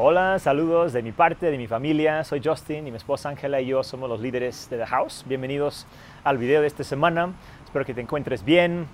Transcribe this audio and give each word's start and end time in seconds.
Hola, 0.00 0.38
saludos 0.38 0.92
de 0.92 1.02
mi 1.02 1.10
parte, 1.10 1.50
de 1.50 1.58
mi 1.58 1.66
familia. 1.66 2.22
Soy 2.22 2.40
Justin 2.40 2.86
y 2.86 2.92
mi 2.92 2.98
esposa 2.98 3.30
Ángela 3.30 3.60
y 3.60 3.66
yo 3.66 3.82
somos 3.82 4.08
los 4.08 4.20
líderes 4.20 4.70
de 4.70 4.78
The 4.78 4.86
House. 4.86 5.24
Bienvenidos 5.26 5.88
al 6.22 6.38
video 6.38 6.60
de 6.60 6.68
esta 6.68 6.84
semana. 6.84 7.32
Espero 7.64 7.84
que 7.84 7.94
te 7.94 8.00
encuentres 8.00 8.44
bien. 8.44 8.86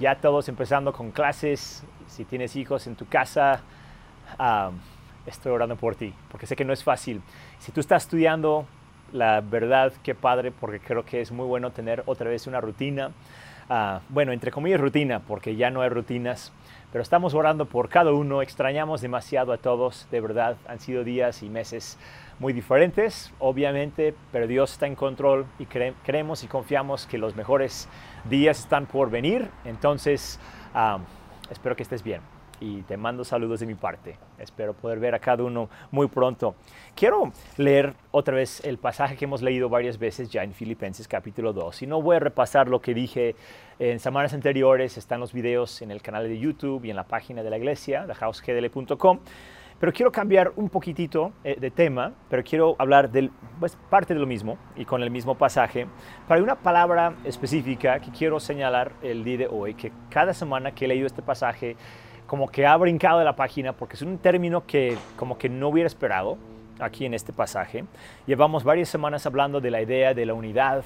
Ya 0.00 0.16
todos 0.16 0.48
empezando 0.48 0.92
con 0.92 1.12
clases. 1.12 1.84
Si 2.08 2.24
tienes 2.24 2.56
hijos 2.56 2.88
en 2.88 2.96
tu 2.96 3.06
casa, 3.06 3.60
estoy 5.24 5.52
orando 5.52 5.76
por 5.76 5.94
ti, 5.94 6.12
porque 6.32 6.48
sé 6.48 6.56
que 6.56 6.64
no 6.64 6.72
es 6.72 6.82
fácil. 6.82 7.22
Si 7.60 7.70
tú 7.70 7.78
estás 7.78 8.02
estudiando, 8.02 8.66
la 9.12 9.42
verdad, 9.42 9.92
qué 10.02 10.16
padre, 10.16 10.50
porque 10.50 10.80
creo 10.80 11.04
que 11.04 11.20
es 11.20 11.30
muy 11.30 11.46
bueno 11.46 11.70
tener 11.70 12.02
otra 12.06 12.28
vez 12.28 12.48
una 12.48 12.60
rutina. 12.60 13.12
Uh, 13.68 14.00
bueno, 14.08 14.32
entre 14.32 14.50
comillas 14.50 14.80
rutina, 14.80 15.20
porque 15.20 15.54
ya 15.54 15.70
no 15.70 15.80
hay 15.80 15.90
rutinas 15.90 16.52
pero 16.92 17.02
estamos 17.02 17.34
orando 17.34 17.66
por 17.66 17.88
cada 17.88 18.12
uno, 18.12 18.42
extrañamos 18.42 19.00
demasiado 19.00 19.52
a 19.52 19.58
todos, 19.58 20.08
de 20.10 20.20
verdad, 20.20 20.56
han 20.66 20.80
sido 20.80 21.04
días 21.04 21.42
y 21.42 21.48
meses 21.48 21.98
muy 22.38 22.52
diferentes, 22.52 23.32
obviamente, 23.38 24.14
pero 24.32 24.46
Dios 24.46 24.72
está 24.72 24.86
en 24.86 24.96
control 24.96 25.46
y 25.58 25.66
creemos 25.66 26.42
y 26.42 26.46
confiamos 26.46 27.06
que 27.06 27.18
los 27.18 27.36
mejores 27.36 27.88
días 28.28 28.60
están 28.60 28.86
por 28.86 29.10
venir, 29.10 29.48
entonces 29.64 30.40
espero 31.50 31.76
que 31.76 31.82
estés 31.82 32.02
bien 32.02 32.39
y 32.60 32.82
te 32.82 32.96
mando 32.96 33.24
saludos 33.24 33.60
de 33.60 33.66
mi 33.66 33.74
parte. 33.74 34.16
Espero 34.38 34.74
poder 34.74 35.00
ver 35.00 35.14
a 35.14 35.18
cada 35.18 35.42
uno 35.42 35.68
muy 35.90 36.06
pronto. 36.08 36.54
Quiero 36.94 37.32
leer 37.56 37.94
otra 38.10 38.34
vez 38.34 38.64
el 38.64 38.78
pasaje 38.78 39.16
que 39.16 39.24
hemos 39.24 39.42
leído 39.42 39.68
varias 39.68 39.98
veces 39.98 40.30
ya 40.30 40.44
en 40.44 40.52
Filipenses 40.52 41.08
capítulo 41.08 41.52
2 41.52 41.82
y 41.82 41.86
no 41.86 42.02
voy 42.02 42.16
a 42.16 42.20
repasar 42.20 42.68
lo 42.68 42.80
que 42.80 42.94
dije 42.94 43.34
en 43.78 43.98
semanas 43.98 44.34
anteriores, 44.34 44.98
están 44.98 45.20
los 45.20 45.32
videos 45.32 45.80
en 45.80 45.90
el 45.90 46.02
canal 46.02 46.28
de 46.28 46.38
YouTube 46.38 46.84
y 46.84 46.90
en 46.90 46.96
la 46.96 47.04
página 47.04 47.42
de 47.42 47.50
la 47.50 47.56
iglesia, 47.56 48.06
thehousegdl.com. 48.06 49.20
Pero 49.80 49.94
quiero 49.94 50.12
cambiar 50.12 50.52
un 50.56 50.68
poquitito 50.68 51.32
eh, 51.42 51.56
de 51.58 51.70
tema, 51.70 52.12
pero 52.28 52.44
quiero 52.44 52.76
hablar 52.78 53.10
de 53.10 53.30
pues, 53.58 53.78
parte 53.88 54.12
de 54.12 54.20
lo 54.20 54.26
mismo 54.26 54.58
y 54.76 54.84
con 54.84 55.02
el 55.02 55.10
mismo 55.10 55.38
pasaje, 55.38 55.86
para 56.28 56.42
una 56.42 56.56
palabra 56.56 57.14
específica 57.24 57.98
que 57.98 58.10
quiero 58.10 58.38
señalar 58.38 58.92
el 59.00 59.24
día 59.24 59.38
de 59.38 59.46
hoy, 59.46 59.72
que 59.72 59.90
cada 60.10 60.34
semana 60.34 60.72
que 60.72 60.84
he 60.84 60.88
leído 60.88 61.06
este 61.06 61.22
pasaje 61.22 61.78
como 62.30 62.48
que 62.48 62.64
ha 62.64 62.76
brincado 62.76 63.18
de 63.18 63.24
la 63.24 63.34
página 63.34 63.72
porque 63.72 63.96
es 63.96 64.02
un 64.02 64.16
término 64.16 64.64
que 64.64 64.96
como 65.16 65.36
que 65.36 65.48
no 65.48 65.66
hubiera 65.66 65.88
esperado 65.88 66.38
aquí 66.78 67.04
en 67.04 67.12
este 67.12 67.32
pasaje. 67.32 67.84
Llevamos 68.24 68.62
varias 68.62 68.88
semanas 68.88 69.26
hablando 69.26 69.60
de 69.60 69.68
la 69.72 69.82
idea 69.82 70.14
de 70.14 70.24
la 70.24 70.34
unidad, 70.34 70.84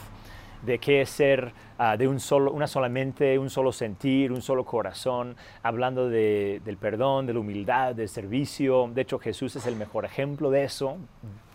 de 0.62 0.78
qué 0.78 1.02
es 1.02 1.10
ser 1.10 1.52
uh, 1.78 1.98
de 1.98 2.08
un 2.08 2.18
solo, 2.18 2.50
una 2.50 2.66
solamente, 2.66 3.38
un 3.38 3.50
solo 3.50 3.72
sentir, 3.72 4.32
un 4.32 4.40
solo 4.40 4.64
corazón, 4.64 5.36
hablando 5.62 6.08
de, 6.08 6.62
del 6.64 6.78
perdón, 6.78 7.26
de 7.26 7.34
la 7.34 7.40
humildad, 7.40 7.94
del 7.94 8.08
servicio. 8.08 8.90
De 8.94 9.02
hecho, 9.02 9.18
Jesús 9.18 9.54
es 9.54 9.66
el 9.66 9.76
mejor 9.76 10.06
ejemplo 10.06 10.50
de 10.50 10.64
eso. 10.64 10.96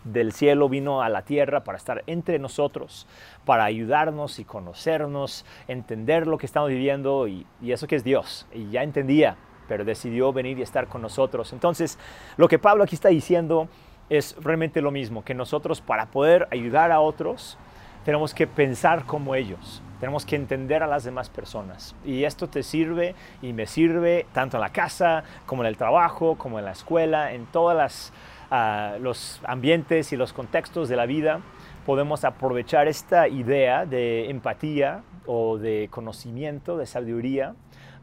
Del 0.04 0.30
cielo 0.30 0.68
vino 0.68 1.02
a 1.02 1.08
la 1.08 1.22
tierra 1.22 1.64
para 1.64 1.76
estar 1.76 2.04
entre 2.06 2.38
nosotros, 2.38 3.08
para 3.44 3.64
ayudarnos 3.64 4.38
y 4.38 4.44
conocernos, 4.44 5.44
entender 5.66 6.28
lo 6.28 6.38
que 6.38 6.46
estamos 6.46 6.68
viviendo 6.68 7.26
y, 7.26 7.44
y 7.60 7.72
eso 7.72 7.88
que 7.88 7.96
es 7.96 8.04
Dios. 8.04 8.46
Y 8.54 8.70
ya 8.70 8.84
entendía 8.84 9.36
pero 9.70 9.84
decidió 9.84 10.32
venir 10.32 10.58
y 10.58 10.62
estar 10.62 10.88
con 10.88 11.00
nosotros. 11.00 11.52
Entonces, 11.52 11.96
lo 12.36 12.48
que 12.48 12.58
Pablo 12.58 12.82
aquí 12.82 12.96
está 12.96 13.08
diciendo 13.08 13.68
es 14.08 14.34
realmente 14.40 14.82
lo 14.82 14.90
mismo, 14.90 15.24
que 15.24 15.32
nosotros 15.32 15.80
para 15.80 16.06
poder 16.06 16.48
ayudar 16.50 16.90
a 16.90 16.98
otros, 16.98 17.56
tenemos 18.04 18.34
que 18.34 18.48
pensar 18.48 19.06
como 19.06 19.36
ellos, 19.36 19.80
tenemos 20.00 20.26
que 20.26 20.34
entender 20.34 20.82
a 20.82 20.88
las 20.88 21.04
demás 21.04 21.28
personas. 21.30 21.94
Y 22.04 22.24
esto 22.24 22.48
te 22.48 22.64
sirve 22.64 23.14
y 23.42 23.52
me 23.52 23.66
sirve 23.66 24.26
tanto 24.32 24.56
en 24.56 24.62
la 24.62 24.70
casa, 24.70 25.22
como 25.46 25.62
en 25.62 25.68
el 25.68 25.76
trabajo, 25.76 26.36
como 26.36 26.58
en 26.58 26.64
la 26.64 26.72
escuela, 26.72 27.32
en 27.32 27.46
todos 27.46 28.12
uh, 28.50 29.00
los 29.00 29.40
ambientes 29.44 30.12
y 30.12 30.16
los 30.16 30.32
contextos 30.32 30.88
de 30.88 30.96
la 30.96 31.06
vida. 31.06 31.42
Podemos 31.86 32.24
aprovechar 32.24 32.88
esta 32.88 33.28
idea 33.28 33.86
de 33.86 34.30
empatía 34.30 35.02
o 35.26 35.58
de 35.58 35.86
conocimiento, 35.92 36.76
de 36.76 36.86
sabiduría, 36.86 37.54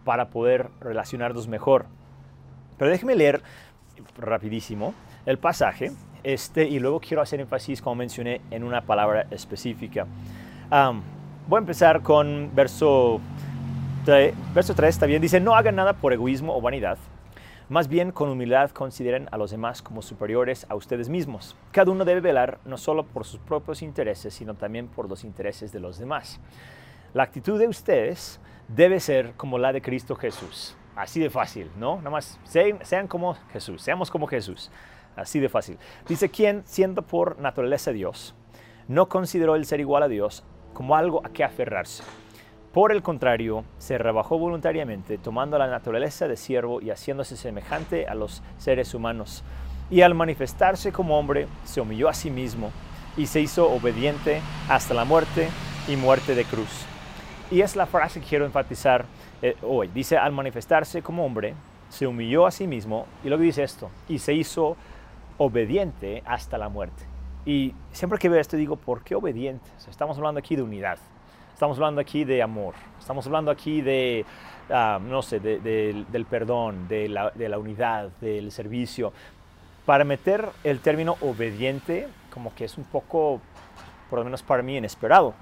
para 0.07 0.29
poder 0.29 0.69
relacionarnos 0.79 1.49
mejor. 1.49 1.85
Pero 2.77 2.89
déjeme 2.89 3.13
leer 3.13 3.41
rapidísimo 4.17 4.93
el 5.25 5.37
pasaje 5.37 5.91
este, 6.23 6.63
y 6.63 6.79
luego 6.79 7.01
quiero 7.01 7.21
hacer 7.21 7.41
énfasis, 7.41 7.81
como 7.81 7.95
mencioné, 7.95 8.39
en 8.49 8.63
una 8.63 8.83
palabra 8.83 9.27
específica. 9.31 10.07
voy 10.69 11.57
a 11.57 11.59
empezar 11.59 12.01
con 12.03 12.51
verso 12.55 13.19
3, 14.05 14.33
verso 14.55 14.73
3, 14.73 14.97
también 14.97 15.21
dice, 15.21 15.41
no 15.41 15.57
hagan 15.57 15.75
nada 15.75 15.91
por 15.91 16.13
egoísmo 16.13 16.55
o 16.55 16.61
vanidad, 16.61 16.97
más 17.67 17.89
bien 17.89 18.13
con 18.13 18.29
humildad 18.29 18.71
consideren 18.71 19.27
a 19.33 19.37
los 19.37 19.51
demás 19.51 19.81
como 19.81 20.01
superiores 20.01 20.65
a 20.69 20.75
ustedes 20.75 21.09
mismos. 21.09 21.57
Cada 21.73 21.91
uno 21.91 22.05
debe 22.05 22.21
velar 22.21 22.59
no 22.63 22.77
solo 22.77 23.03
por 23.03 23.25
sus 23.25 23.41
propios 23.41 23.81
intereses, 23.81 24.33
sino 24.33 24.53
también 24.53 24.87
por 24.87 25.09
los 25.09 25.25
intereses 25.25 25.73
de 25.73 25.81
los 25.81 25.97
demás. 25.97 26.39
La 27.13 27.23
actitud 27.23 27.59
de 27.59 27.67
ustedes 27.67 28.39
debe 28.67 28.99
ser 28.99 29.33
como 29.33 29.57
la 29.57 29.73
de 29.73 29.81
Cristo 29.81 30.15
Jesús. 30.15 30.75
Así 30.95 31.19
de 31.19 31.29
fácil, 31.29 31.69
¿no? 31.77 31.97
Nada 31.97 32.09
más 32.09 32.39
sean, 32.43 33.07
como 33.07 33.35
Jesús, 33.53 33.81
seamos 33.81 34.09
como 34.09 34.25
Jesús. 34.27 34.71
Así 35.15 35.39
de 35.39 35.47
fácil. 35.47 35.77
Dice, 36.07 36.29
quien, 36.29 36.63
siendo 36.65 37.03
por 37.03 37.39
naturaleza 37.39 37.91
Dios, 37.91 38.33
no 38.87 39.07
consideró 39.07 39.55
el 39.55 39.65
ser 39.65 39.79
igual 39.79 40.03
a 40.03 40.07
Dios 40.07 40.43
como 40.73 40.95
algo 40.95 41.23
a 41.23 41.29
que 41.29 41.43
aferrarse. 41.43 42.03
Por 42.73 42.91
el 42.91 43.03
contrario, 43.03 43.63
se 43.77 43.97
rebajó 43.97 44.39
voluntariamente, 44.39 45.17
tomando 45.17 45.57
la 45.57 45.67
naturaleza 45.67 46.27
de 46.27 46.35
siervo 46.35 46.81
y 46.81 46.89
haciéndose 46.89 47.37
semejante 47.37 48.07
a 48.07 48.15
los 48.15 48.41
seres 48.57 48.93
humanos. 48.93 49.43
Y 49.91 50.01
al 50.01 50.15
manifestarse 50.15 50.91
como 50.91 51.17
hombre, 51.17 51.47
se 51.63 51.79
humilló 51.79 52.09
a 52.09 52.13
sí 52.13 52.31
mismo 52.31 52.71
y 53.15 53.27
se 53.27 53.39
hizo 53.39 53.71
obediente 53.71 54.41
hasta 54.67 54.95
la 54.95 55.05
muerte 55.05 55.49
y 55.87 55.95
muerte 55.95 56.33
de 56.33 56.43
cruz. 56.43 56.86
Y 57.49 57.61
es 57.61 57.77
la 57.77 57.85
frase 57.85 58.19
que 58.19 58.27
quiero 58.27 58.45
enfatizar 58.45 59.05
eh, 59.41 59.55
hoy. 59.61 59.87
Dice, 59.87 60.17
al 60.17 60.33
manifestarse 60.33 61.01
como 61.01 61.25
hombre, 61.25 61.53
se 61.89 62.05
humilló 62.05 62.45
a 62.45 62.51
sí 62.51 62.67
mismo 62.67 63.05
y 63.23 63.29
luego 63.29 63.43
dice 63.43 63.63
esto, 63.63 63.89
y 64.09 64.19
se 64.19 64.33
hizo 64.33 64.75
obediente 65.37 66.23
hasta 66.25 66.57
la 66.57 66.67
muerte. 66.67 67.03
Y 67.45 67.73
siempre 67.93 68.19
que 68.19 68.27
veo 68.27 68.41
esto 68.41 68.57
digo, 68.57 68.75
¿por 68.75 69.01
qué 69.03 69.15
obediente? 69.15 69.69
estamos 69.89 70.17
hablando 70.17 70.39
aquí 70.39 70.57
de 70.57 70.63
unidad, 70.63 70.99
estamos 71.53 71.77
hablando 71.77 72.01
aquí 72.01 72.25
de 72.25 72.43
amor, 72.43 72.73
estamos 72.99 73.25
hablando 73.25 73.49
aquí 73.51 73.81
de, 73.81 74.25
ah, 74.69 74.99
no 75.01 75.21
sé, 75.21 75.39
del 75.39 76.25
perdón, 76.29 76.89
de 76.89 77.07
la, 77.07 77.31
de 77.31 77.47
la 77.47 77.57
unidad, 77.57 78.09
del 78.19 78.51
servicio. 78.51 79.13
Para 79.85 80.03
meter 80.03 80.49
el 80.65 80.81
término 80.81 81.15
obediente, 81.21 82.09
como 82.33 82.53
que 82.53 82.65
es 82.65 82.77
un 82.77 82.83
poco, 82.83 83.39
por 84.09 84.19
lo 84.19 84.25
menos 84.25 84.43
para 84.43 84.61
mí, 84.61 84.75
inesperado. 84.75 85.33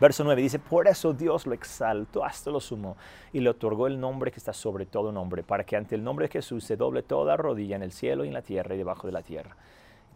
Verso 0.00 0.24
9 0.24 0.42
dice, 0.42 0.58
por 0.58 0.88
eso 0.88 1.12
Dios 1.12 1.46
lo 1.46 1.54
exaltó 1.54 2.24
hasta 2.24 2.50
lo 2.50 2.60
sumo 2.60 2.96
y 3.32 3.40
le 3.40 3.50
otorgó 3.50 3.86
el 3.86 4.00
nombre 4.00 4.32
que 4.32 4.38
está 4.38 4.52
sobre 4.52 4.84
todo 4.84 5.12
nombre, 5.12 5.42
para 5.44 5.64
que 5.64 5.76
ante 5.76 5.94
el 5.94 6.02
nombre 6.02 6.26
de 6.26 6.32
Jesús 6.32 6.64
se 6.64 6.76
doble 6.76 7.02
toda 7.02 7.36
rodilla 7.36 7.76
en 7.76 7.82
el 7.82 7.92
cielo 7.92 8.24
y 8.24 8.28
en 8.28 8.34
la 8.34 8.42
tierra 8.42 8.74
y 8.74 8.78
debajo 8.78 9.06
de 9.06 9.12
la 9.12 9.22
tierra. 9.22 9.56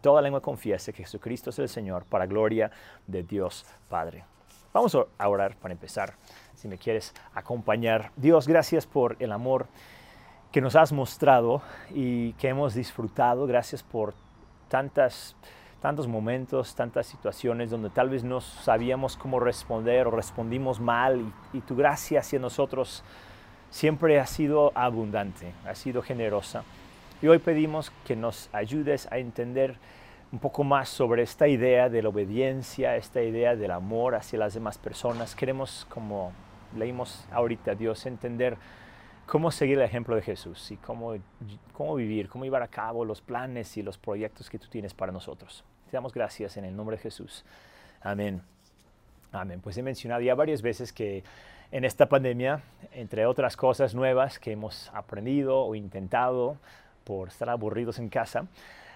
toda 0.01 0.21
lengua 0.21 0.41
confiese 0.41 0.93
que 0.93 1.03
Jesucristo 1.03 1.49
es 1.49 1.59
el 1.59 1.69
Señor, 1.69 2.05
para 2.05 2.25
gloria 2.25 2.69
de 3.07 3.23
Dios 3.23 3.65
Padre. 3.89 4.25
Vamos 4.73 4.95
a 4.95 5.29
orar 5.29 5.55
para 5.55 5.73
empezar, 5.73 6.13
si 6.53 6.67
me 6.67 6.77
quieres 6.77 7.13
acompañar. 7.33 8.11
Dios, 8.15 8.47
gracias 8.47 8.85
por 8.85 9.15
el 9.19 9.31
amor 9.31 9.67
que 10.51 10.61
nos 10.61 10.75
has 10.75 10.91
mostrado 10.91 11.61
y 11.89 12.33
que 12.33 12.49
hemos 12.49 12.73
disfrutado. 12.73 13.47
Gracias 13.47 13.83
por 13.83 14.13
tantas 14.67 15.35
tantos 15.81 16.07
momentos, 16.07 16.75
tantas 16.75 17.05
situaciones 17.05 17.69
donde 17.69 17.89
tal 17.89 18.09
vez 18.09 18.23
no 18.23 18.41
sabíamos 18.41 19.15
cómo 19.15 19.39
responder 19.39 20.07
o 20.07 20.11
respondimos 20.11 20.79
mal 20.79 21.21
y, 21.53 21.61
tu 21.61 21.75
gracia 21.75 22.21
hacia 22.21 22.39
nosotros 22.39 23.03
siempre 23.69 24.19
ha 24.19 24.25
sido 24.25 24.71
abundante, 24.75 25.53
ha 25.65 25.75
sido 25.75 26.01
generosa. 26.01 26.63
Y 27.21 27.27
hoy 27.27 27.39
pedimos 27.39 27.91
que 28.05 28.15
nos 28.15 28.49
ayudes 28.53 29.11
a 29.11 29.17
entender 29.17 29.77
un 30.31 30.39
poco 30.39 30.63
más 30.63 30.89
sobre 30.89 31.23
esta 31.23 31.47
idea 31.47 31.89
de 31.89 32.01
la 32.01 32.09
obediencia, 32.09 32.95
esta 32.95 33.21
idea 33.21 33.55
del 33.55 33.71
amor 33.71 34.15
hacia 34.15 34.39
las 34.39 34.53
demás 34.53 34.77
personas. 34.77 35.35
Queremos, 35.35 35.85
como 35.89 36.31
leímos 36.75 37.25
ahorita, 37.31 37.75
Dios, 37.75 38.05
entender 38.05 38.57
cómo 39.25 39.51
seguir 39.51 39.77
el 39.77 39.85
ejemplo 39.85 40.15
de 40.15 40.21
Jesús 40.21 40.71
y 40.71 40.77
cómo, 40.77 41.15
cómo 41.73 41.95
vivir, 41.95 42.29
cómo 42.29 42.45
llevar 42.45 42.63
a 42.63 42.67
cabo 42.67 43.05
los 43.05 43.21
planes 43.21 43.77
y 43.77 43.83
los 43.83 43.97
proyectos 43.97 44.49
que 44.49 44.59
tú 44.59 44.67
tienes 44.67 44.93
para 44.93 45.11
nosotros. 45.11 45.63
Te 45.89 45.95
damos 45.95 46.13
gracias 46.13 46.57
en 46.57 46.65
el 46.65 46.75
nombre 46.75 46.97
de 46.97 47.03
Jesús. 47.03 47.45
Amén. 48.01 48.41
Amén. 49.31 49.61
Pues 49.61 49.77
he 49.77 49.83
mencionado 49.83 50.21
ya 50.21 50.35
varias 50.35 50.61
veces 50.61 50.91
que 50.91 51.23
en 51.71 51.85
esta 51.85 52.07
pandemia, 52.07 52.61
entre 52.91 53.25
otras 53.25 53.55
cosas 53.55 53.95
nuevas 53.95 54.39
que 54.39 54.51
hemos 54.51 54.89
aprendido 54.93 55.59
o 55.61 55.75
intentado 55.75 56.57
por 57.03 57.29
estar 57.29 57.49
aburridos 57.49 57.99
en 57.99 58.09
casa, 58.09 58.47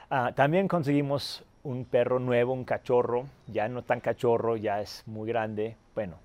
ah, 0.10 0.32
también 0.36 0.68
conseguimos 0.68 1.44
un 1.64 1.86
perro 1.86 2.20
nuevo, 2.20 2.54
un 2.54 2.66
cachorro, 2.66 3.26
ya 3.48 3.68
no 3.68 3.84
tan 3.84 4.00
cachorro, 4.00 4.58
ya 4.58 4.82
es 4.82 5.04
muy 5.06 5.28
grande, 5.28 5.78
bueno, 5.96 6.16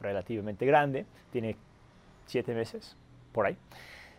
relativamente 0.00 0.66
grande, 0.66 1.06
tiene 1.32 1.56
siete 2.26 2.54
meses, 2.54 2.96
por 3.32 3.46
ahí. 3.46 3.56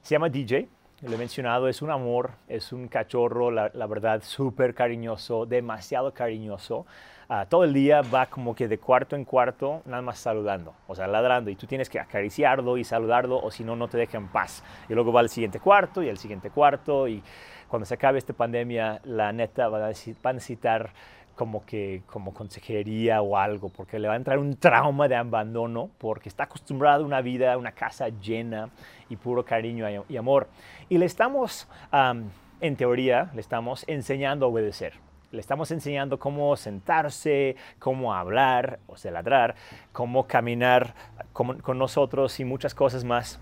Se 0.02 0.16
llama 0.16 0.30
DJ, 0.30 0.68
lo 1.02 1.16
he 1.16 1.18
mencionado, 1.18 1.68
es 1.68 1.82
un 1.82 1.90
amor, 1.90 2.32
es 2.48 2.72
un 2.72 2.88
cachorro, 2.88 3.50
la, 3.50 3.70
verdad, 3.88 4.22
súper 4.24 4.76
cariñoso, 4.76 5.46
demasiado 5.46 6.14
cariñoso. 6.14 6.86
Ah, 7.28 7.46
todo 7.50 7.64
el 7.64 7.74
día 7.74 8.02
va 8.02 8.28
como 8.28 8.54
que 8.54 8.68
de 8.68 8.78
cuarto 8.78 9.16
en 9.16 9.26
cuarto, 9.26 9.82
nada 9.86 10.02
más 10.02 10.20
saludando, 10.20 10.76
o 10.88 10.96
sea, 10.96 11.08
ladrando, 11.08 11.50
y 11.50 11.56
tú 11.56 11.66
tienes 11.66 11.90
que 11.90 12.00
acariciarlo 12.00 12.78
y 12.78 12.84
saludarlo, 12.84 13.40
o 13.42 13.50
si 13.50 13.64
no, 13.64 13.76
no 13.76 13.88
te 13.88 13.98
deja 13.98 14.18
en 14.18 14.28
paz. 14.28 14.64
Y 14.90 14.94
luego 14.94 15.12
va 15.12 15.22
al 15.22 15.30
siguiente 15.30 15.60
cuarto 15.60 16.04
y 16.04 16.10
al 16.10 16.18
siguiente 16.18 16.52
cuarto, 16.52 17.08
y 17.08 17.24
cuando 17.68 17.86
se 17.86 17.94
acabe 17.94 18.20
esta 18.20 18.34
pandemia, 18.34 19.00
la 19.06 19.32
neta 19.32 19.70
va 19.70 19.88
a 19.88 20.34
necesitar 20.34 20.92
como 21.42 21.66
que 21.66 22.04
como 22.06 22.36
consejería 22.36 23.24
o 23.24 23.36
algo, 23.36 23.70
porque 23.70 23.98
le 23.98 24.08
va 24.08 24.14
a 24.14 24.18
entrar 24.18 24.38
un 24.38 24.58
trauma 24.58 25.08
de 25.08 25.16
abandono, 25.16 25.90
porque 25.98 26.30
está 26.30 26.44
acostumbrado 26.44 27.04
a 27.04 27.08
una 27.08 27.20
vida, 27.22 27.58
una 27.58 27.72
casa 27.72 28.10
llena 28.10 28.70
y 29.10 29.16
puro 29.16 29.44
cariño 29.44 29.88
y 30.08 30.18
amor. 30.18 30.48
Y 30.88 31.00
le 31.00 31.08
estamos, 31.08 31.68
en 31.92 32.76
teoría, 32.76 33.32
le 33.34 33.42
estamos 33.42 33.86
enseñando 33.88 34.46
a 34.46 34.50
obedecer. 34.50 34.94
Le 35.32 35.42
estamos 35.42 35.72
enseñando 35.72 36.20
cómo 36.20 36.56
sentarse, 36.58 37.56
cómo 37.80 38.14
hablar 38.14 38.78
o 38.86 38.96
sea, 38.96 39.10
ladrar, 39.10 39.56
cómo 39.94 40.28
caminar 40.28 40.94
con 41.34 41.80
nosotros 41.80 42.40
y 42.40 42.46
muchas 42.46 42.76
cosas 42.76 43.04
más 43.04 43.40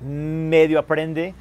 medio 0.00 0.78
aprende. 0.78 1.34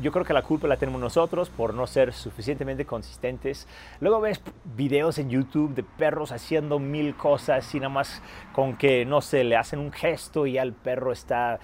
yo 0.00 0.12
creo 0.12 0.24
que 0.24 0.32
la 0.32 0.42
culpa 0.42 0.66
la 0.66 0.76
tenemos 0.76 1.00
nosotros 1.00 1.50
por 1.50 1.74
no 1.74 1.86
ser 1.86 2.12
suficientemente 2.12 2.84
consistentes. 2.84 3.66
Luego 4.00 4.20
ves 4.20 4.40
videos 4.76 5.18
en 5.18 5.30
YouTube 5.30 5.74
de 5.74 5.82
perros 5.82 6.32
haciendo 6.32 6.78
mil 6.78 7.14
cosas 7.14 7.74
y 7.74 7.78
nada 7.78 7.90
más 7.90 8.22
con 8.52 8.76
que, 8.76 9.04
no 9.04 9.20
sé, 9.20 9.44
le 9.44 9.56
hacen 9.56 9.78
un 9.78 9.92
gesto 9.92 10.46
y 10.46 10.52
ya 10.52 10.62
el 10.62 10.72
perro 10.72 11.12
está 11.12 11.60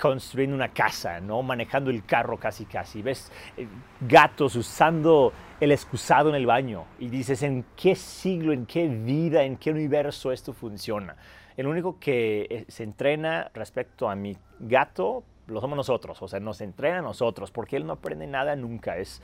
construyendo 0.00 0.56
una 0.56 0.72
casa, 0.72 1.20
¿no? 1.20 1.42
Manejando 1.42 1.90
el 1.90 2.04
carro 2.04 2.38
casi 2.38 2.64
casi. 2.64 3.02
Ves 3.02 3.30
eh, 3.56 3.66
gatos 4.00 4.56
usando 4.56 5.32
el 5.60 5.72
excusado 5.72 6.28
en 6.28 6.34
el 6.34 6.46
baño 6.46 6.84
y 6.98 7.08
dices, 7.08 7.42
¿en 7.42 7.64
qué 7.76 7.94
siglo, 7.94 8.52
en 8.52 8.66
qué 8.66 8.88
vida, 8.88 9.44
en 9.44 9.56
qué 9.56 9.70
universo 9.70 10.32
esto 10.32 10.52
funciona? 10.52 11.16
El 11.56 11.68
único 11.68 11.98
que 12.00 12.46
eh, 12.50 12.64
se 12.68 12.82
entrena 12.82 13.50
respecto 13.54 14.10
a 14.10 14.16
mi 14.16 14.36
gato 14.58 15.24
lo 15.46 15.60
somos 15.60 15.76
nosotros, 15.76 16.20
o 16.22 16.28
sea, 16.28 16.40
nos 16.40 16.60
entrena 16.60 16.98
a 16.98 17.02
nosotros, 17.02 17.50
porque 17.50 17.76
él 17.76 17.86
no 17.86 17.94
aprende 17.94 18.26
nada 18.26 18.56
nunca, 18.56 18.96
es, 18.96 19.22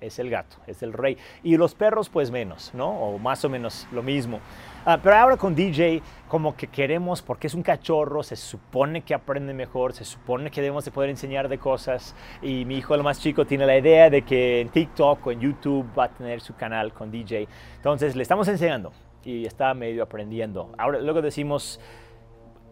es 0.00 0.18
el 0.18 0.30
gato, 0.30 0.56
es 0.66 0.82
el 0.82 0.92
rey. 0.92 1.16
Y 1.42 1.56
los 1.56 1.74
perros, 1.74 2.08
pues 2.08 2.30
menos, 2.30 2.72
¿no? 2.74 2.88
O 2.88 3.18
más 3.18 3.44
o 3.44 3.48
menos 3.48 3.86
lo 3.92 4.02
mismo. 4.02 4.40
Ah, 4.84 4.98
pero 5.02 5.16
ahora 5.16 5.36
con 5.36 5.54
DJ, 5.54 6.02
como 6.28 6.56
que 6.56 6.66
queremos, 6.66 7.22
porque 7.22 7.46
es 7.46 7.54
un 7.54 7.62
cachorro, 7.62 8.22
se 8.22 8.36
supone 8.36 9.02
que 9.02 9.14
aprende 9.14 9.52
mejor, 9.52 9.92
se 9.92 10.04
supone 10.04 10.50
que 10.50 10.60
debemos 10.60 10.84
de 10.84 10.90
poder 10.90 11.10
enseñar 11.10 11.48
de 11.48 11.58
cosas. 11.58 12.14
Y 12.42 12.64
mi 12.64 12.78
hijo, 12.78 12.94
el 12.94 13.02
más 13.02 13.20
chico, 13.20 13.46
tiene 13.46 13.66
la 13.66 13.76
idea 13.76 14.10
de 14.10 14.22
que 14.22 14.60
en 14.60 14.70
TikTok 14.70 15.26
o 15.26 15.32
en 15.32 15.40
YouTube 15.40 15.86
va 15.98 16.04
a 16.04 16.08
tener 16.08 16.40
su 16.40 16.54
canal 16.54 16.92
con 16.92 17.10
DJ. 17.10 17.46
Entonces 17.76 18.16
le 18.16 18.22
estamos 18.22 18.48
enseñando 18.48 18.92
y 19.24 19.44
está 19.44 19.74
medio 19.74 20.02
aprendiendo. 20.02 20.72
Ahora 20.78 21.00
luego 21.00 21.20
decimos 21.20 21.78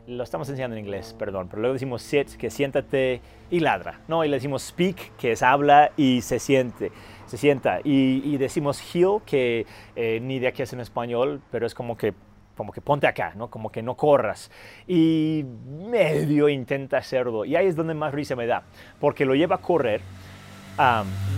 lo 0.09 0.25
estamos 0.25 0.49
enseñando 0.49 0.75
en 0.75 0.85
inglés, 0.85 1.15
perdón, 1.19 1.49
pero 1.49 1.61
luego 1.61 1.75
decimos 1.75 2.01
sit, 2.01 2.35
que 2.37 2.49
siéntate 2.49 3.21
y 3.51 3.61
ladra, 3.61 4.01
¿no? 4.09 4.25
Y 4.25 4.29
le 4.29 4.37
decimos 4.37 4.63
speak, 4.63 5.15
que 5.17 5.33
es 5.33 5.43
habla 5.43 5.93
y 5.99 6.23
se 6.23 6.39
siente, 6.39 6.91
se 7.27 7.37
sienta. 7.37 7.81
Y, 7.85 8.37
decimos 8.39 8.81
heel, 8.95 9.19
que 9.27 9.67
eh, 9.97 10.19
ni 10.23 10.39
de 10.39 10.49
aquí 10.49 10.63
es 10.63 10.73
en 10.73 10.81
español, 10.81 11.43
pero 11.51 11.67
es 11.67 11.75
como 11.75 11.99
que, 11.99 12.15
como 12.57 12.73
que 12.73 12.81
ponte 12.81 13.07
acá, 13.07 13.35
¿no? 13.37 13.51
Como 13.51 13.71
que 13.71 13.83
no 13.83 13.97
corras. 13.97 14.51
Y 14.87 15.45
medio 15.45 16.49
intenta 16.49 16.97
hacerlo. 16.97 17.45
Y 17.45 17.55
ahí 17.57 17.67
es 17.67 17.77
donde 17.77 17.93
más 17.93 18.15
risa 18.15 18.35
me 18.35 18.47
da, 18.47 18.63
porque 18.99 19.27
lo 19.27 19.35
lleva 19.35 19.57
a 19.57 19.61
correr, 19.61 20.01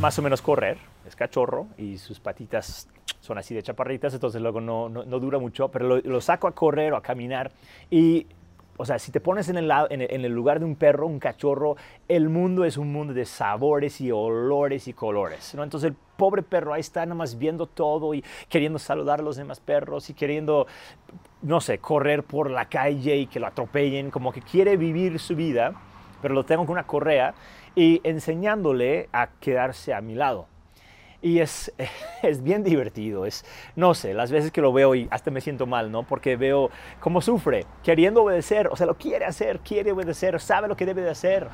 más 0.00 0.16
o 0.16 0.22
menos 0.22 0.42
correr, 0.42 0.78
es 1.04 1.16
cachorro 1.16 1.66
y 1.76 1.98
sus 1.98 2.20
patitas 2.20 2.88
son 3.20 3.36
así 3.36 3.52
de 3.52 3.62
chaparritas, 3.62 4.14
entonces 4.14 4.40
luego 4.40 4.60
no, 4.60 4.88
no, 4.88 5.04
dura 5.18 5.38
mucho, 5.38 5.68
pero 5.68 5.88
lo, 5.88 5.96
lo, 5.96 6.20
saco 6.20 6.46
a 6.46 6.52
correr 6.52 6.92
o 6.92 6.96
a 6.96 7.02
caminar 7.02 7.50
y 7.90 8.26
o 8.76 8.84
sea, 8.84 8.98
si 8.98 9.12
te 9.12 9.20
pones 9.20 9.48
en 9.48 9.58
el, 9.58 9.70
en 9.90 10.24
el, 10.24 10.32
lugar 10.32 10.58
de 10.58 10.64
un 10.64 10.74
perro, 10.74 11.06
un 11.06 11.18
cachorro, 11.18 11.76
el 12.08 12.28
mundo 12.28 12.64
es 12.64 12.76
un 12.76 12.92
mundo 12.92 13.12
de 13.12 13.26
sabores 13.26 14.00
y 14.00 14.10
olores 14.10 14.88
y 14.88 14.94
colores. 14.94 15.54
Entonces 15.54 15.90
el 15.90 15.96
pobre 16.16 16.42
perro 16.42 16.72
ahí 16.72 16.80
está 16.80 17.04
nada 17.04 17.14
más 17.14 17.38
viendo 17.38 17.66
todo 17.66 18.14
y 18.14 18.24
queriendo 18.48 18.78
saludar 18.78 19.20
a 19.20 19.22
los 19.22 19.36
demás 19.36 19.60
perros 19.60 20.08
y 20.10 20.14
queriendo, 20.14 20.66
no 21.42 21.60
sé, 21.60 21.78
correr 21.78 22.24
por 22.24 22.50
la 22.50 22.70
calle 22.70 23.16
y 23.16 23.26
que 23.26 23.40
lo 23.40 23.46
atropellen, 23.46 24.10
como 24.10 24.32
que 24.32 24.40
quiere 24.40 24.76
vivir 24.76 25.18
su 25.18 25.36
vida, 25.36 25.74
pero 26.22 26.34
lo 26.34 26.44
tengo 26.44 26.64
con 26.64 26.72
una 26.72 26.86
correa 26.86 27.34
y 27.74 28.00
enseñándole 28.02 29.08
a 29.12 29.28
quedarse 29.40 29.92
a 29.92 30.00
mi 30.00 30.14
lado. 30.14 30.46
Y 31.22 31.40
es, 31.40 31.72
es 32.22 32.42
bien 32.42 32.64
divertido, 32.64 33.26
es, 33.26 33.44
no 33.76 33.94
sé, 33.94 34.14
las 34.14 34.30
veces 34.30 34.50
que 34.50 34.60
lo 34.60 34.72
veo 34.72 34.94
y 34.94 35.08
hasta 35.10 35.30
me 35.30 35.40
siento 35.40 35.66
mal, 35.66 35.92
¿no? 35.92 36.02
Porque 36.02 36.36
veo 36.36 36.70
cómo 37.00 37.20
sufre, 37.20 37.66
queriendo 37.82 38.22
obedecer, 38.22 38.68
o 38.68 38.76
sea, 38.76 38.86
lo 38.86 38.96
quiere 38.96 39.26
hacer, 39.26 39.60
quiere 39.60 39.92
obedecer, 39.92 40.40
sabe 40.40 40.68
lo 40.68 40.76
que 40.76 40.86
debe 40.86 41.02
de 41.02 41.10
hacer. 41.10 41.48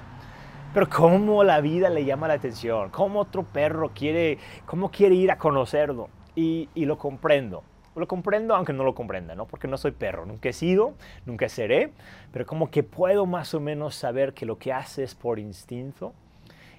Pero 0.73 0.89
cómo 0.91 1.43
la 1.43 1.61
vida 1.61 1.89
le 1.89 2.05
llama 2.05 2.29
la 2.29 2.35
atención, 2.35 2.91
cómo 2.91 3.21
otro 3.21 3.45
perro 3.45 3.93
quiere, 3.95 4.39
cómo 4.67 4.91
quiere 4.91 5.15
ir 5.15 5.31
a 5.31 5.39
conocerlo. 5.39 6.11
Y, 6.35 6.69
y 6.75 6.85
lo 6.85 6.99
comprendo, 6.99 7.63
lo 7.95 8.07
comprendo 8.07 8.55
aunque 8.55 8.75
no 8.75 8.85
lo 8.85 8.95
comprenda, 8.95 9.35
¿no? 9.35 9.47
Porque 9.47 9.69
no 9.69 9.79
soy 9.79 9.93
perro, 9.93 10.27
nunca 10.27 10.51
he 10.51 10.53
sido, 10.53 10.95
nunca 11.25 11.49
seré, 11.49 11.93
pero 12.31 12.45
como 12.45 12.71
que 12.71 12.83
puedo 12.83 13.25
más 13.25 13.55
o 13.55 13.61
menos 13.61 13.95
saber 13.95 14.35
que 14.35 14.45
lo 14.45 14.59
que 14.59 14.73
hace 14.73 15.03
es 15.03 15.15
por 15.15 15.39
instinto 15.39 16.13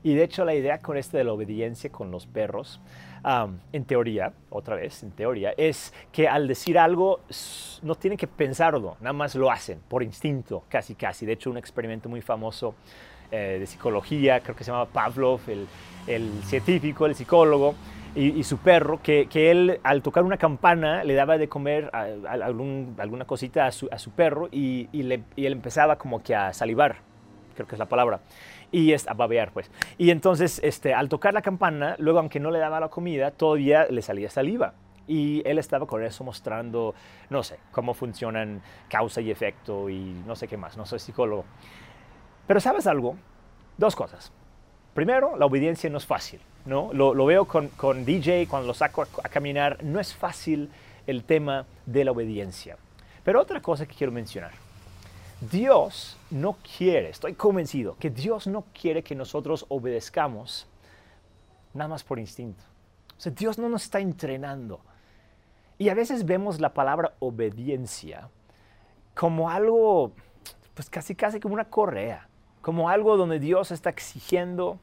y 0.03 0.15
de 0.15 0.23
hecho 0.23 0.45
la 0.45 0.55
idea 0.55 0.79
con 0.79 0.97
este 0.97 1.17
de 1.17 1.23
la 1.23 1.33
obediencia 1.33 1.91
con 1.91 2.11
los 2.11 2.27
perros, 2.27 2.79
en 3.73 3.85
teoría, 3.85 4.31
otra 4.49 4.75
vez, 4.75 5.03
en 5.03 5.11
teoría, 5.11 5.53
es 5.57 5.94
que 6.11 6.27
al 6.27 6.47
decir 6.47 6.79
algo 6.79 7.19
no 7.81 7.95
tienen 7.95 8.17
que 8.17 8.27
pensarlo, 8.27 8.95
nada 9.01 9.13
más 9.13 9.35
lo 9.35 9.51
hacen 9.51 9.79
por 9.88 10.01
instinto, 10.01 10.63
casi 10.69 10.95
casi. 10.95 11.25
De 11.25 11.33
hecho, 11.33 11.49
un 11.49 11.57
experimento 11.57 12.07
muy 12.07 12.21
famoso 12.21 12.75
eh, 13.31 13.57
de 13.59 13.65
psicología, 13.65 14.39
creo 14.39 14.55
que 14.55 14.63
se 14.63 14.71
llama 14.71 14.85
Pavlov, 14.85 15.41
el, 15.49 15.67
científico, 16.43 17.05
el 17.05 17.15
psicólogo, 17.15 17.75
y, 18.15 18.43
su 18.43 18.57
perro, 18.57 19.00
que, 19.03 19.27
que, 19.29 19.51
él 19.51 19.79
al 19.83 20.01
tocar 20.01 20.23
una 20.23 20.38
campana 20.38 21.03
le 21.03 21.13
daba 21.13 21.38
de 21.38 21.47
comer 21.47 21.91
alguna 21.93 23.25
cosita 23.25 23.67
a 23.67 23.71
su, 23.71 23.88
a 23.91 24.00
su 24.00 24.09
perro 24.09 24.50
y, 24.51 24.89
y, 24.91 25.03
le, 25.03 25.21
y 25.35 25.45
él 25.45 25.53
empezaba 25.53 26.00
como 26.00 26.23
que 26.23 26.33
a 26.33 26.51
salivar, 26.51 26.95
creo 27.53 27.67
que 27.67 27.75
es 27.75 27.79
la 27.79 27.85
palabra 27.85 28.21
y 28.71 28.93
es 28.93 29.07
a 29.07 29.13
babear, 29.13 29.51
pues. 29.51 29.71
Y 29.97 30.11
entonces, 30.11 30.59
este, 30.63 30.93
al 30.93 31.09
tocar 31.09 31.33
la 31.33 31.41
campana, 31.41 31.95
luego 31.99 32.19
aunque 32.19 32.39
no 32.39 32.51
le 32.51 32.59
daba 32.59 32.79
la 32.79 32.89
comida, 32.89 33.31
todavía 33.31 33.87
le 33.89 34.01
salía 34.01 34.29
saliva. 34.29 34.73
Y 35.07 35.41
él 35.45 35.57
estaba 35.57 35.88
con 35.88 36.03
eso 36.03 36.24
mostrando, 36.25 36.93
no 37.29 37.41
sé, 37.41 37.59
cómo 37.71 37.93
funcionan 37.93 38.62
causa 38.89 39.21
y 39.21 39.31
efecto 39.31 39.89
y 39.89 40.00
no 40.25 40.36
sé 40.36 40.50
qué 40.50 40.57
más, 40.57 40.75
no 40.75 40.86
soy 40.86 41.00
psicólogo. 41.00 41.45
Pero 42.45 42.59
¿sabes 42.59 42.88
algo? 42.88 43.15
Dos 43.77 43.95
cosas. 43.95 44.33
Primero, 44.93 45.38
la 45.38 45.45
obediencia 45.45 45.89
no 45.89 45.97
es 45.97 46.05
fácil, 46.05 46.41
¿no? 46.65 46.91
Lo, 46.91 47.25
veo 47.25 47.45
con, 47.45 47.69
con, 47.69 48.03
DJ 48.03 48.47
cuando 48.47 48.67
lo 48.67 48.74
saco 48.74 49.03
a 49.03 49.29
caminar, 49.29 49.81
no 49.83 50.00
es 50.00 50.13
fácil 50.13 50.69
el 51.05 51.24
tema 51.24 51.65
de 51.86 52.03
la 52.03 52.12
obediencia. 52.12 52.77
Pero 53.24 53.39
otra 53.41 53.62
cosa 53.62 53.86
que 53.86 53.95
quiero 53.95 54.12
mencionar 54.12 54.66
Dios 55.39 56.17
no 56.32 56.58
quiere, 56.77 57.10
estoy 57.10 57.34
convencido, 57.34 57.96
que 58.00 58.10
Dios 58.10 58.48
no 58.48 58.65
quiere 58.74 59.03
que 59.03 59.13
nosotros 59.13 59.65
obedezcamos 59.70 60.67
nada 61.74 61.88
más 61.89 62.03
por 62.03 62.17
instinto. 62.17 62.63
O 63.17 63.22
sea, 63.22 63.32
Dios 63.32 63.60
no 63.60 63.70
nos 63.70 63.84
está 63.84 64.00
entrenando. 64.00 64.79
Y 65.77 65.89
a 65.89 65.94
veces 65.94 66.25
vemos 66.25 66.60
la 66.60 66.74
palabra 66.74 67.13
obediencia 67.20 68.29
como 69.13 69.50
algo, 69.50 70.12
pues 70.74 70.89
casi 70.89 71.13
casi 71.13 71.39
como 71.39 71.53
una 71.53 71.65
correa, 71.65 72.29
como 72.62 72.89
algo 72.89 73.15
donde 73.15 73.39
Dios 73.39 73.72
está 73.72 73.91
exigiendo 73.91 74.79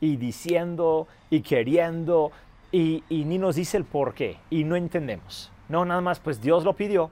y 0.00 0.16
diciendo 0.16 1.08
y 1.30 1.40
queriendo 1.40 2.30
y, 2.70 3.02
ni 3.08 3.38
nos 3.38 3.56
dice 3.56 3.76
el 3.76 3.84
por 3.84 4.14
qué 4.14 4.38
y 4.50 4.62
no 4.62 4.76
entendemos. 4.76 5.50
No, 5.68 5.84
nada 5.84 6.00
más, 6.00 6.20
pues 6.20 6.40
Dios 6.40 6.62
lo 6.62 6.74
pidió, 6.74 7.10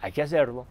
hay 0.00 0.12
que 0.12 0.22
hacerlo 0.22 0.66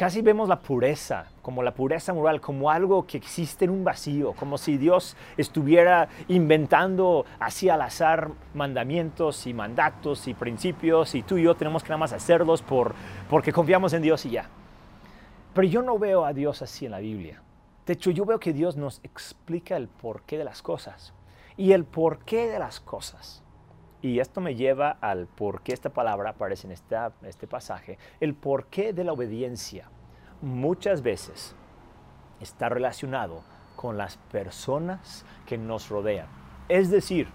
Casi 0.00 0.22
vemos 0.22 0.48
la 0.48 0.60
pureza, 0.60 1.26
como 1.42 1.62
la 1.62 1.74
pureza 1.74 2.14
moral, 2.14 2.40
como 2.40 2.70
algo 2.70 3.06
que 3.06 3.18
existe 3.18 3.66
en 3.66 3.70
un 3.70 3.84
vacío, 3.84 4.32
como 4.32 4.56
si 4.56 4.78
Dios 4.78 5.14
estuviera 5.36 6.08
inventando 6.28 7.26
así 7.38 7.68
al 7.68 7.82
azar 7.82 8.30
mandamientos 8.54 9.46
y 9.46 9.52
mandatos 9.52 10.26
y 10.26 10.32
principios 10.32 11.14
y 11.14 11.22
tú 11.22 11.36
y 11.36 11.42
yo 11.42 11.54
tenemos 11.54 11.82
que 11.82 11.90
nada 11.90 11.98
más 11.98 12.14
hacerlos 12.14 12.62
por, 12.62 12.94
porque 13.28 13.52
confiamos 13.52 13.92
en 13.92 14.00
Dios 14.00 14.24
y 14.24 14.30
ya. 14.30 14.48
Pero 15.52 15.68
yo 15.68 15.82
no 15.82 15.98
veo 15.98 16.24
a 16.24 16.32
Dios 16.32 16.62
así 16.62 16.86
en 16.86 16.92
la 16.92 17.00
Biblia. 17.00 17.42
De 17.84 17.92
hecho, 17.92 18.10
yo 18.10 18.24
veo 18.24 18.40
que 18.40 18.54
Dios 18.54 18.78
nos 18.78 19.00
explica 19.02 19.76
el 19.76 19.88
porqué 19.88 20.38
de 20.38 20.44
las 20.44 20.62
cosas. 20.62 21.12
Y 21.58 21.72
el 21.72 21.84
porqué 21.84 22.48
de 22.48 22.58
las 22.58 22.80
cosas. 22.80 23.42
Y 24.02 24.18
esto 24.20 24.40
me 24.40 24.54
lleva 24.54 24.96
al 25.00 25.26
por 25.26 25.62
qué 25.62 25.72
esta 25.72 25.90
palabra 25.90 26.30
aparece 26.30 26.66
en 26.66 26.72
este 26.72 27.46
pasaje. 27.46 27.98
El 28.20 28.34
porqué 28.34 28.92
de 28.92 29.04
la 29.04 29.12
obediencia 29.12 29.90
muchas 30.40 31.02
veces 31.02 31.54
está 32.40 32.68
relacionado 32.68 33.42
con 33.76 33.98
las 33.98 34.16
personas 34.16 35.24
que 35.46 35.58
nos 35.58 35.88
rodean. 35.88 36.28
Es 36.68 36.90
decir, 36.90 37.28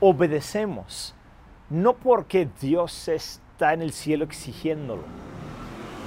obedecemos 0.00 1.14
no 1.70 1.94
porque 1.94 2.48
Dios 2.60 3.08
está 3.08 3.72
en 3.72 3.82
el 3.82 3.92
cielo 3.92 4.24
exigiéndolo. 4.24 5.04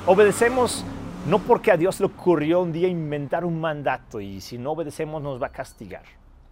Obedecemos 0.05 0.85
no 1.27 1.39
porque 1.39 1.71
a 1.71 1.77
Dios 1.77 1.99
le 1.99 2.05
ocurrió 2.05 2.61
un 2.61 2.71
día 2.71 2.87
inventar 2.87 3.43
un 3.43 3.59
mandato 3.59 4.21
y 4.21 4.41
si 4.41 4.57
no 4.57 4.71
obedecemos 4.71 5.21
nos 5.21 5.41
va 5.41 5.47
a 5.47 5.51
castigar. 5.51 6.03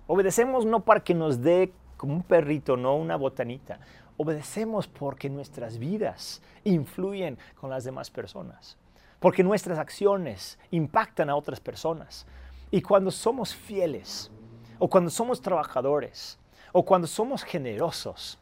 Obedecemos 0.07 0.65
no 0.65 0.81
para 0.81 0.99
que 0.99 1.13
nos 1.13 1.41
dé 1.41 1.71
un 2.11 2.23
perrito, 2.23 2.77
no 2.77 2.95
una 2.95 3.15
botanita. 3.15 3.79
Obedecemos 4.17 4.87
porque 4.87 5.29
nuestras 5.29 5.77
vidas 5.77 6.41
influyen 6.63 7.37
con 7.59 7.69
las 7.69 7.83
demás 7.83 8.09
personas, 8.09 8.77
porque 9.19 9.43
nuestras 9.43 9.77
acciones 9.77 10.57
impactan 10.71 11.29
a 11.29 11.35
otras 11.35 11.59
personas. 11.59 12.25
Y 12.71 12.81
cuando 12.81 13.11
somos 13.11 13.53
fieles, 13.53 14.31
o 14.79 14.89
cuando 14.89 15.09
somos 15.09 15.41
trabajadores, 15.41 16.39
o 16.71 16.83
cuando 16.83 17.07
somos 17.07 17.43
generosos, 17.43 18.39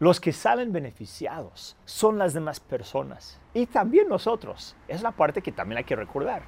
los 0.00 0.20
que 0.20 0.32
salen 0.32 0.72
beneficiados 0.72 1.76
son 1.84 2.18
las 2.18 2.34
demás 2.34 2.58
personas 2.58 3.38
y 3.54 3.66
también 3.66 4.08
nosotros. 4.08 4.74
Es 4.88 5.02
la 5.02 5.12
parte 5.12 5.40
que 5.40 5.52
también 5.52 5.78
hay 5.78 5.84
que 5.84 5.96
recordar. 5.96 6.42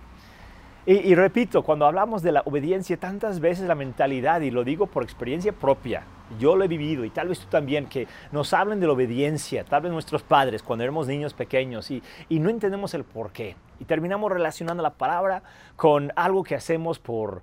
Y, 0.89 1.17
repito, 1.17 1.65
cuando 1.65 1.85
hablamos 1.85 2.23
de 2.23 2.31
la 2.31 2.43
obediencia, 2.45 2.97
tantas 2.97 3.41
veces 3.41 3.67
la 3.67 3.75
mentalidad, 3.75 4.41
y 4.43 4.53
lo 4.53 4.63
digo 4.63 4.87
por 4.87 5.03
experiencia 5.03 5.53
propia, 5.53 6.05
yo 6.39 6.55
lo 6.55 6.63
he 6.63 6.69
vivido 6.69 7.05
y 7.05 7.11
tal 7.11 7.27
vez 7.27 7.41
tú 7.41 7.47
también, 7.49 7.87
que 7.87 8.07
nos 8.31 8.53
hablen 8.53 8.79
de 8.79 8.87
la 8.87 8.93
obediencia, 8.93 9.65
tal 9.65 9.83
vez 9.83 9.91
nuestros 9.91 10.23
padres 10.23 10.63
cuando 10.63 10.85
éramos 10.85 11.09
niños 11.09 11.35
pequeños 11.35 11.91
y, 11.91 12.05
y 12.29 12.39
no 12.39 12.51
entendemos 12.51 12.95
el 12.95 13.03
por 13.03 13.33
qué. 13.33 13.57
Y 13.81 13.85
terminamos 13.85 14.31
relacionando 14.31 14.81
la 14.81 14.95
palabra 14.95 15.43
con 15.75 16.13
algo 16.15 16.45
que 16.45 16.55
hacemos 16.55 17.01
por, 17.01 17.43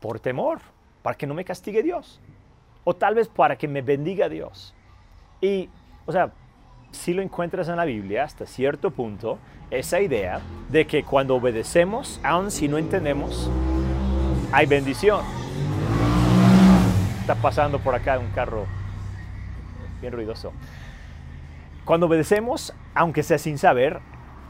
por 0.00 0.18
temor, 0.18 0.60
para 1.02 1.18
que 1.18 1.26
no 1.26 1.34
me 1.34 1.44
castigue 1.44 1.82
Dios. 1.82 2.18
O 2.84 2.94
tal 2.94 3.14
vez 3.14 3.28
para 3.28 3.56
que 3.56 3.68
me 3.68 3.82
bendiga 3.82 4.30
Dios. 4.30 4.74
Y, 5.42 5.68
o 6.06 6.12
sea, 6.12 6.32
si 6.94 7.12
lo 7.12 7.22
encuentras 7.22 7.68
en 7.68 7.76
la 7.76 7.84
Biblia 7.84 8.24
hasta 8.24 8.46
cierto 8.46 8.90
punto, 8.90 9.38
esa 9.70 10.00
idea 10.00 10.40
de 10.70 10.86
que 10.86 11.04
cuando 11.04 11.34
obedecemos, 11.34 12.20
aun 12.22 12.50
si 12.50 12.68
no 12.68 12.78
entendemos, 12.78 13.50
hay 14.52 14.66
bendición. 14.66 15.22
Está 17.20 17.34
pasando 17.34 17.78
por 17.78 17.94
acá 17.94 18.18
un 18.18 18.30
carro 18.30 18.66
bien 20.00 20.12
ruidoso. 20.12 20.52
Cuando 21.84 22.06
obedecemos, 22.06 22.74
aunque 22.94 23.22
sea 23.22 23.38
sin 23.38 23.58
saber, 23.58 24.00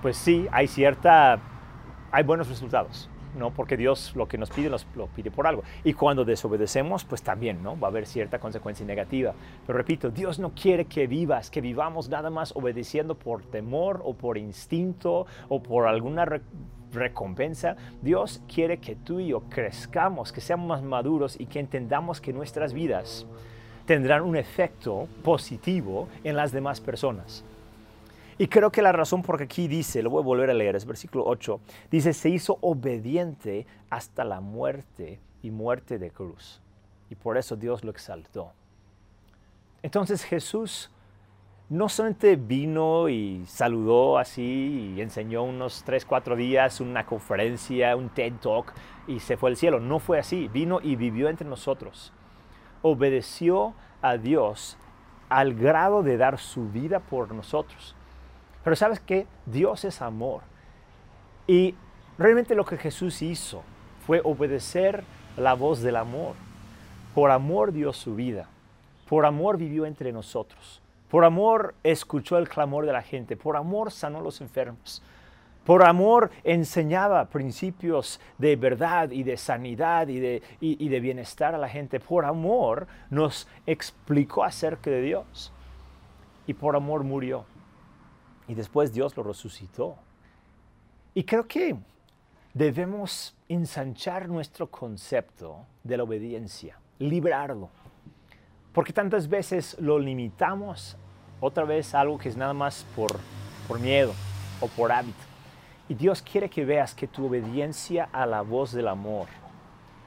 pues 0.02 0.16
sí, 0.16 0.46
hay 0.52 0.68
cierta, 0.68 1.38
hay 2.12 2.22
buenos 2.22 2.48
resultados. 2.48 3.08
¿No? 3.36 3.50
Porque 3.50 3.76
Dios 3.76 4.12
lo 4.14 4.26
que 4.28 4.38
nos 4.38 4.50
pide 4.50 4.70
lo 4.70 5.06
pide 5.08 5.30
por 5.30 5.46
algo. 5.46 5.62
Y 5.84 5.92
cuando 5.92 6.24
desobedecemos, 6.24 7.04
pues 7.04 7.22
también, 7.22 7.62
¿no? 7.62 7.78
Va 7.78 7.88
a 7.88 7.90
haber 7.90 8.06
cierta 8.06 8.38
consecuencia 8.38 8.86
negativa. 8.86 9.34
Pero 9.66 9.76
repito, 9.76 10.10
Dios 10.10 10.38
no 10.38 10.52
quiere 10.54 10.86
que 10.86 11.06
vivas, 11.06 11.50
que 11.50 11.60
vivamos 11.60 12.08
nada 12.08 12.30
más 12.30 12.54
obedeciendo 12.56 13.14
por 13.14 13.42
temor 13.42 14.02
o 14.04 14.14
por 14.14 14.38
instinto 14.38 15.26
o 15.48 15.62
por 15.62 15.86
alguna 15.86 16.26
recompensa. 16.92 17.76
Dios 18.02 18.42
quiere 18.52 18.78
que 18.78 18.96
tú 18.96 19.20
y 19.20 19.28
yo 19.28 19.42
crezcamos, 19.48 20.32
que 20.32 20.40
seamos 20.40 20.66
más 20.66 20.82
maduros 20.82 21.38
y 21.38 21.46
que 21.46 21.60
entendamos 21.60 22.20
que 22.20 22.32
nuestras 22.32 22.72
vidas 22.72 23.26
tendrán 23.86 24.22
un 24.22 24.36
efecto 24.36 25.08
positivo 25.22 26.08
en 26.22 26.36
las 26.36 26.52
demás 26.52 26.80
personas. 26.80 27.44
Y 28.38 28.48
creo 28.48 28.70
que 28.72 28.82
la 28.82 28.92
razón 28.92 29.22
por 29.22 29.38
que 29.38 29.44
aquí 29.44 29.68
dice, 29.68 30.02
lo 30.02 30.10
voy 30.10 30.22
a 30.22 30.24
volver 30.24 30.50
a 30.50 30.54
leer, 30.54 30.76
es 30.76 30.84
versículo 30.84 31.24
8, 31.26 31.60
dice, 31.90 32.12
se 32.12 32.28
hizo 32.30 32.58
obediente 32.60 33.66
hasta 33.90 34.24
la 34.24 34.40
muerte 34.40 35.20
y 35.42 35.50
muerte 35.50 35.98
de 35.98 36.10
cruz. 36.10 36.60
Y 37.10 37.14
por 37.14 37.36
eso 37.36 37.54
Dios 37.56 37.84
lo 37.84 37.90
exaltó. 37.90 38.52
Entonces 39.82 40.24
Jesús 40.24 40.90
no 41.68 41.88
solamente 41.88 42.36
vino 42.36 43.08
y 43.08 43.44
saludó 43.46 44.18
así 44.18 44.94
y 44.96 45.00
enseñó 45.00 45.44
unos 45.44 45.82
3, 45.84 46.04
4 46.04 46.36
días, 46.36 46.80
una 46.80 47.06
conferencia, 47.06 47.96
un 47.96 48.08
TED 48.08 48.34
Talk 48.40 48.72
y 49.06 49.20
se 49.20 49.36
fue 49.36 49.50
al 49.50 49.56
cielo. 49.56 49.80
No 49.80 49.98
fue 49.98 50.18
así. 50.18 50.48
Vino 50.48 50.80
y 50.82 50.96
vivió 50.96 51.28
entre 51.28 51.48
nosotros. 51.48 52.12
Obedeció 52.82 53.74
a 54.02 54.16
Dios 54.16 54.76
al 55.28 55.54
grado 55.54 56.02
de 56.02 56.16
dar 56.16 56.38
su 56.38 56.70
vida 56.70 57.00
por 57.00 57.34
nosotros. 57.34 57.96
Pero 58.64 58.76
sabes 58.76 58.98
que 58.98 59.26
Dios 59.44 59.84
es 59.84 60.00
amor. 60.00 60.40
Y 61.46 61.74
realmente 62.18 62.54
lo 62.54 62.64
que 62.64 62.78
Jesús 62.78 63.20
hizo 63.20 63.62
fue 64.06 64.22
obedecer 64.24 65.04
la 65.36 65.52
voz 65.52 65.82
del 65.82 65.96
amor. 65.96 66.34
Por 67.14 67.30
amor 67.30 67.72
dio 67.72 67.92
su 67.92 68.14
vida. 68.14 68.48
Por 69.08 69.26
amor 69.26 69.58
vivió 69.58 69.84
entre 69.84 70.12
nosotros. 70.12 70.80
Por 71.10 71.24
amor 71.24 71.74
escuchó 71.84 72.38
el 72.38 72.48
clamor 72.48 72.86
de 72.86 72.92
la 72.92 73.02
gente. 73.02 73.36
Por 73.36 73.56
amor 73.56 73.92
sanó 73.92 74.18
a 74.18 74.22
los 74.22 74.40
enfermos. 74.40 75.02
Por 75.64 75.86
amor 75.86 76.30
enseñaba 76.42 77.26
principios 77.26 78.20
de 78.36 78.56
verdad 78.56 79.10
y 79.10 79.22
de 79.22 79.36
sanidad 79.36 80.08
y 80.08 80.20
de, 80.20 80.42
y 80.60 80.88
de, 80.88 81.00
bienestar 81.00 81.54
a 81.54 81.58
la 81.58 81.68
gente. 81.68 82.00
Por 82.00 82.24
amor 82.24 82.86
nos 83.10 83.46
explicó 83.66 84.44
acerca 84.44 84.90
de 84.90 85.02
Dios. 85.02 85.52
Y 86.46 86.54
por 86.54 86.76
amor 86.76 87.04
murió. 87.04 87.46
Y 88.48 88.54
después 88.54 88.92
Dios 88.92 89.16
lo 89.16 89.22
resucitó. 89.22 89.96
Y 91.14 91.24
creo 91.24 91.46
que 91.46 91.76
debemos 92.52 93.34
ensanchar 93.48 94.28
nuestro 94.28 94.70
concepto 94.70 95.66
de 95.82 95.96
la 95.96 96.02
obediencia, 96.02 96.78
librarlo. 96.98 97.70
Porque 98.72 98.92
tantas 98.92 99.28
veces 99.28 99.76
lo 99.80 99.98
limitamos, 99.98 100.96
otra 101.40 101.64
vez 101.64 101.94
algo 101.94 102.18
que 102.18 102.28
es 102.28 102.36
nada 102.36 102.52
más 102.52 102.84
por, 102.96 103.18
por 103.68 103.78
miedo 103.78 104.12
o 104.60 104.66
por 104.68 104.90
hábito. 104.92 105.24
Y 105.88 105.94
Dios 105.94 106.22
quiere 106.22 106.48
que 106.48 106.64
veas 106.64 106.94
que 106.94 107.06
tu 107.06 107.26
obediencia 107.26 108.08
a 108.12 108.26
la 108.26 108.42
voz 108.42 108.72
del 108.72 108.88
amor 108.88 109.28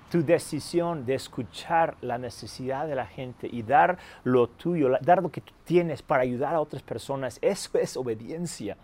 tu 0.10 0.24
decisión 0.24 1.06
de 1.06 1.16
escuchar 1.16 1.96
la 2.02 2.18
necesidad 2.18 2.88
de 2.88 2.96
la 2.96 3.06
gente 3.06 3.48
y 3.52 3.64
dar 3.64 3.98
lo 4.24 4.48
tuyo, 4.48 4.90
dar 5.02 5.22
lo 5.22 5.30
que 5.30 5.42
tú 5.42 5.54
tienes 5.66 6.02
para 6.02 6.24
ayudar 6.24 6.56
a 6.56 6.62
otras 6.62 6.82
personas, 6.82 7.40
eso 7.42 7.78
es 7.78 7.98
obediencia. 7.98 8.78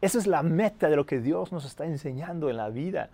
Esa 0.00 0.18
es 0.18 0.26
la 0.26 0.42
meta 0.42 0.88
de 0.88 0.96
lo 0.96 1.06
que 1.06 1.18
Dios 1.18 1.50
nos 1.50 1.64
está 1.64 1.86
enseñando 1.86 2.50
en 2.50 2.58
la 2.58 2.68
vida. 2.68 3.08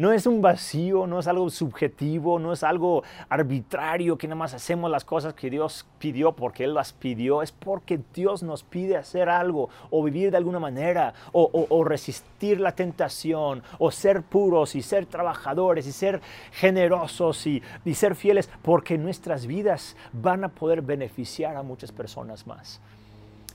No 0.00 0.12
es 0.12 0.26
un 0.26 0.40
vacío, 0.40 1.06
no 1.06 1.18
es 1.18 1.26
algo 1.26 1.50
subjetivo, 1.50 2.38
no 2.38 2.54
es 2.54 2.62
algo 2.62 3.02
arbitrario 3.28 4.16
que 4.16 4.26
nada 4.28 4.36
más 4.36 4.54
hacemos 4.54 4.90
las 4.90 5.04
cosas 5.04 5.34
que 5.34 5.50
Dios 5.50 5.84
pidió 5.98 6.32
porque 6.32 6.64
Él 6.64 6.72
las 6.72 6.94
pidió. 6.94 7.42
Es 7.42 7.52
porque 7.52 8.00
Dios 8.14 8.42
nos 8.42 8.62
pide 8.62 8.96
hacer 8.96 9.28
algo 9.28 9.68
o 9.90 10.02
vivir 10.02 10.30
de 10.30 10.38
alguna 10.38 10.58
manera 10.58 11.12
o, 11.32 11.84
resistir 11.84 12.60
la 12.60 12.74
tentación 12.74 13.62
o 13.78 13.90
ser 13.90 14.22
puros 14.22 14.74
y 14.74 14.80
ser 14.80 15.04
trabajadores 15.04 15.86
y 15.86 15.92
ser 15.92 16.22
generosos 16.52 17.46
y, 17.46 17.62
ser 17.92 18.14
fieles 18.14 18.48
porque 18.62 18.96
nuestras 18.96 19.46
vidas 19.46 19.96
van 20.14 20.44
a 20.44 20.48
poder 20.48 20.80
beneficiar 20.80 21.56
a 21.56 21.62
muchas 21.62 21.92
personas 21.92 22.46
más. 22.46 22.80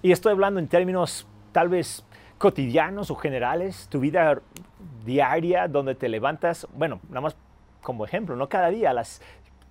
Y 0.04 0.12
estoy 0.12 0.34
hablando 0.34 0.60
en 0.60 0.68
términos 0.68 1.26
tal 1.52 1.70
vez 1.70 2.04
cotidianos 2.38 3.12
o 3.12 3.16
generales, 3.16 3.88
tu 3.90 4.00
vida 4.00 4.42
diaria 5.06 5.68
donde 5.68 5.96
te 5.96 6.10
levantas, 6.10 6.68
bueno, 6.74 7.00
nada 7.10 7.22
más 7.22 7.36
como 7.82 8.06
ejemplo, 8.06 8.36
no 8.36 8.50
cada 8.50 8.70
día 8.70 8.90
a 8.90 8.94
las 8.94 9.22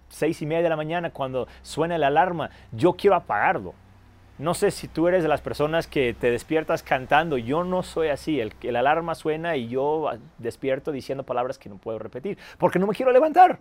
seis 0.08 0.40
y 0.40 0.46
media 0.46 0.62
de 0.62 0.68
la 0.68 0.76
mañana 0.76 1.10
cuando 1.10 1.48
suena 1.62 1.98
la 1.98 2.06
alarma, 2.06 2.50
yo 2.72 2.94
quiero 2.94 3.16
apagarlo. 3.16 3.74
No 4.38 4.54
sé 4.54 4.70
si 4.70 4.88
tú 4.88 5.06
eres 5.06 5.22
de 5.22 5.28
las 5.28 5.40
personas 5.40 5.86
que 5.86 6.14
te 6.14 6.30
despiertas 6.30 6.82
cantando, 6.82 7.36
yo 7.38 7.62
no 7.62 7.82
soy 7.82 8.08
así, 8.08 8.40
el, 8.40 8.52
el 8.62 8.76
alarma 8.76 9.14
suena 9.14 9.56
y 9.56 9.68
yo 9.68 10.10
despierto 10.38 10.90
diciendo 10.90 11.24
palabras 11.24 11.58
que 11.58 11.68
no 11.68 11.76
puedo 11.76 11.98
repetir, 11.98 12.38
porque 12.58 12.78
no 12.78 12.86
me 12.86 12.94
quiero 12.94 13.12
levantar. 13.12 13.58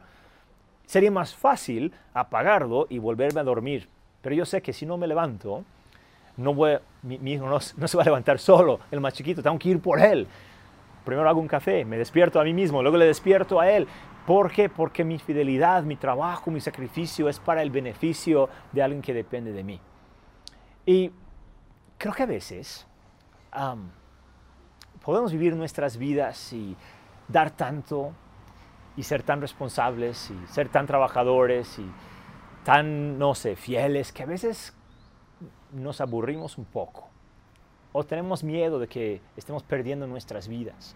Sería 0.86 1.12
más 1.12 1.36
fácil 1.36 1.94
apagarlo 2.14 2.88
y 2.90 2.98
volverme 2.98 3.40
a 3.40 3.44
dormir, 3.44 3.88
pero 4.22 4.36
yo 4.36 4.46
sé 4.46 4.62
que 4.62 4.74
si 4.74 4.86
no 4.86 4.98
me 4.98 5.08
levanto, 5.08 5.64
no 6.38 6.54
voy, 6.54 6.78
mi, 7.04 7.34
hijo 7.34 7.46
no, 7.46 7.60
no, 7.78 7.88
se 7.88 7.98
va 7.98 8.04
a 8.04 8.06
levantar 8.06 8.40
solo, 8.40 8.80
el 8.92 9.00
más 9.00 9.14
chiquito, 9.14 9.44
tengo 9.44 9.58
que 9.60 9.70
ir 9.70 9.80
por 9.80 10.00
él. 10.00 10.28
Primero 11.06 11.28
hago 11.30 11.42
un 11.42 11.48
café, 11.48 11.84
me 11.84 11.98
despierto 11.98 12.40
a 12.40 12.44
mí 12.44 12.54
mismo, 12.54 12.82
luego 12.82 12.98
le 12.98 13.06
despierto 13.06 13.60
a 13.60 13.70
él. 13.70 13.88
¿Por 14.26 14.52
qué? 14.52 14.70
Porque 14.70 15.04
mi 15.04 15.20
fidelidad, 15.20 15.84
mi 15.84 15.98
trabajo, 15.98 16.50
mi 16.50 16.62
sacrificio 16.62 17.28
es 17.28 17.40
para 17.40 17.62
el 17.62 17.72
beneficio 17.72 18.50
de 18.72 18.82
alguien 18.82 19.02
que 19.02 19.14
depende 19.14 19.52
de 19.52 19.64
mí. 19.64 19.82
Y 20.86 21.12
creo 21.98 22.14
que 22.14 22.24
a 22.24 22.28
veces 22.28 22.88
podemos 25.04 25.32
vivir 25.32 25.56
nuestras 25.56 25.98
vidas 25.98 26.54
y 26.54 26.76
dar 27.28 27.52
tanto 27.52 28.14
y 28.96 29.04
ser 29.04 29.24
tan 29.24 29.42
responsables 29.42 30.32
y 30.32 30.48
ser 30.48 30.70
tan 30.70 30.88
trabajadores 30.88 31.80
y 31.80 31.86
tan, 32.64 33.20
no 33.20 33.36
sé, 33.36 33.56
fieles, 33.56 34.14
que 34.14 34.24
a 34.24 34.26
veces 34.26 34.74
nos 35.74 36.02
aburrimos 36.02 36.58
un 36.58 36.66
poco 36.66 37.10
o 37.94 38.04
tenemos 38.04 38.44
miedo 38.44 38.80
de 38.80 38.88
que 38.88 39.22
estemos 39.38 39.64
perdiendo 39.64 40.06
nuestras 40.08 40.48
vidas. 40.48 40.96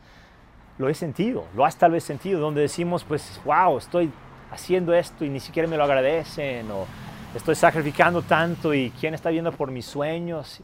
lo 0.80 0.90
he 0.90 0.94
sentido, 0.94 1.46
lo 1.56 1.66
has 1.66 1.76
tal 1.76 1.92
vez 1.92 2.04
sentido, 2.04 2.40
donde 2.40 2.62
decimos, 2.62 3.04
pues, 3.04 3.42
wow, 3.46 3.80
estoy 3.80 4.12
haciendo 4.52 4.94
esto 4.94 5.26
y 5.26 5.30
ni 5.30 5.40
siquiera 5.40 5.68
me 5.68 5.76
lo 5.76 5.84
agradecen, 5.84 6.70
o 6.70 6.86
estoy 7.34 7.56
sacrificando 7.56 8.22
tanto 8.22 8.76
y 8.76 8.92
quién 8.92 9.16
está 9.16 9.32
viendo 9.32 9.52
por 9.52 9.72
mis 9.72 9.86
sueños. 9.86 10.62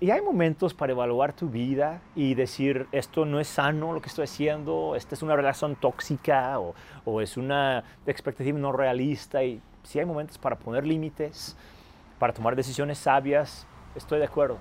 Y 0.00 0.10
hay 0.10 0.22
momentos 0.22 0.72
para 0.72 0.92
evaluar 0.92 1.34
tu 1.34 1.48
vida 1.48 2.00
y 2.16 2.34
decir, 2.34 2.86
esto 2.90 3.26
no 3.26 3.38
es 3.38 3.48
sano 3.48 3.92
lo 3.92 4.00
que 4.00 4.08
estoy 4.08 4.24
haciendo, 4.24 4.96
esta 4.96 5.14
es 5.14 5.22
una 5.22 5.36
relación 5.36 5.76
tóxica 5.76 6.58
o, 6.58 6.74
o 7.04 7.20
es 7.20 7.36
una 7.36 7.84
expectativa 8.06 8.58
no 8.58 8.72
realista. 8.72 9.44
Y 9.44 9.60
si 9.82 9.98
hay 9.98 10.06
momentos 10.06 10.38
para 10.38 10.56
poner 10.56 10.86
límites, 10.86 11.54
para 12.24 12.32
tomar 12.32 12.56
decisiones 12.56 12.96
sabias, 12.96 13.66
estoy 13.94 14.18
de 14.18 14.24
acuerdo. 14.24 14.56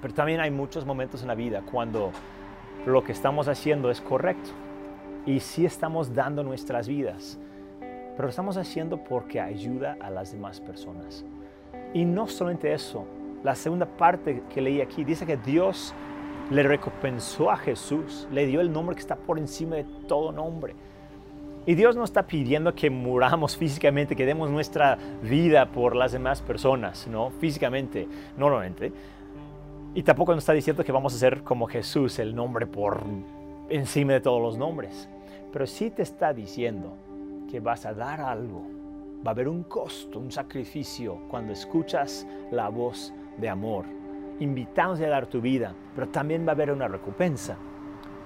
Pero 0.00 0.14
también 0.14 0.40
hay 0.40 0.50
muchos 0.50 0.86
momentos 0.86 1.20
en 1.20 1.28
la 1.28 1.34
vida 1.34 1.62
cuando 1.70 2.12
lo 2.86 3.04
que 3.04 3.12
estamos 3.12 3.46
haciendo 3.46 3.90
es 3.90 4.00
correcto 4.00 4.48
y 5.26 5.40
sí 5.40 5.66
estamos 5.66 6.14
dando 6.14 6.42
nuestras 6.42 6.88
vidas, 6.88 7.38
pero 7.78 8.22
lo 8.22 8.30
estamos 8.30 8.56
haciendo 8.56 9.04
porque 9.04 9.38
ayuda 9.38 9.98
a 10.00 10.08
las 10.08 10.32
demás 10.32 10.62
personas. 10.62 11.26
Y 11.92 12.06
no 12.06 12.26
solamente 12.26 12.72
eso, 12.72 13.04
la 13.44 13.54
segunda 13.54 13.84
parte 13.84 14.42
que 14.48 14.62
leí 14.62 14.80
aquí 14.80 15.04
dice 15.04 15.26
que 15.26 15.36
Dios 15.36 15.92
le 16.48 16.62
recompensó 16.62 17.50
a 17.50 17.58
Jesús, 17.58 18.26
le 18.32 18.46
dio 18.46 18.62
el 18.62 18.72
nombre 18.72 18.96
que 18.96 19.02
está 19.02 19.16
por 19.16 19.38
encima 19.38 19.76
de 19.76 19.84
todo 20.08 20.32
nombre. 20.32 20.74
Y 21.64 21.76
Dios 21.76 21.94
no 21.94 22.02
está 22.02 22.26
pidiendo 22.26 22.74
que 22.74 22.90
muramos 22.90 23.56
físicamente, 23.56 24.16
que 24.16 24.26
demos 24.26 24.50
nuestra 24.50 24.98
vida 25.22 25.66
por 25.66 25.94
las 25.94 26.10
demás 26.10 26.42
personas, 26.42 27.06
¿no? 27.06 27.30
Físicamente, 27.30 28.08
normalmente. 28.36 28.92
Y 29.94 30.02
tampoco 30.02 30.32
nos 30.32 30.42
está 30.42 30.54
diciendo 30.54 30.82
que 30.82 30.90
vamos 30.90 31.14
a 31.14 31.18
ser 31.18 31.44
como 31.44 31.68
Jesús, 31.68 32.18
el 32.18 32.34
nombre 32.34 32.66
por 32.66 33.04
encima 33.68 34.14
de 34.14 34.20
todos 34.20 34.42
los 34.42 34.58
nombres. 34.58 35.08
Pero 35.52 35.66
sí 35.66 35.90
te 35.90 36.02
está 36.02 36.32
diciendo 36.32 36.96
que 37.48 37.60
vas 37.60 37.86
a 37.86 37.94
dar 37.94 38.20
algo. 38.20 38.66
Va 39.24 39.30
a 39.30 39.34
haber 39.34 39.48
un 39.48 39.62
costo, 39.62 40.18
un 40.18 40.32
sacrificio 40.32 41.18
cuando 41.28 41.52
escuchas 41.52 42.26
la 42.50 42.70
voz 42.70 43.14
de 43.36 43.48
amor. 43.48 43.84
Invitándote 44.40 45.06
a 45.06 45.10
dar 45.10 45.26
tu 45.26 45.40
vida, 45.40 45.74
pero 45.94 46.08
también 46.08 46.44
va 46.44 46.50
a 46.50 46.54
haber 46.54 46.72
una 46.72 46.88
recompensa. 46.88 47.56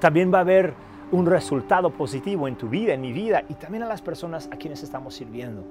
También 0.00 0.32
va 0.32 0.38
a 0.38 0.42
haber 0.42 0.72
un 1.12 1.26
resultado 1.26 1.90
positivo 1.90 2.48
en 2.48 2.56
tu 2.56 2.68
vida, 2.68 2.94
en 2.94 3.00
mi 3.00 3.12
vida 3.12 3.44
y 3.48 3.54
también 3.54 3.82
a 3.82 3.88
las 3.88 4.02
personas 4.02 4.48
a 4.50 4.56
quienes 4.56 4.82
estamos 4.82 5.14
sirviendo. 5.14 5.64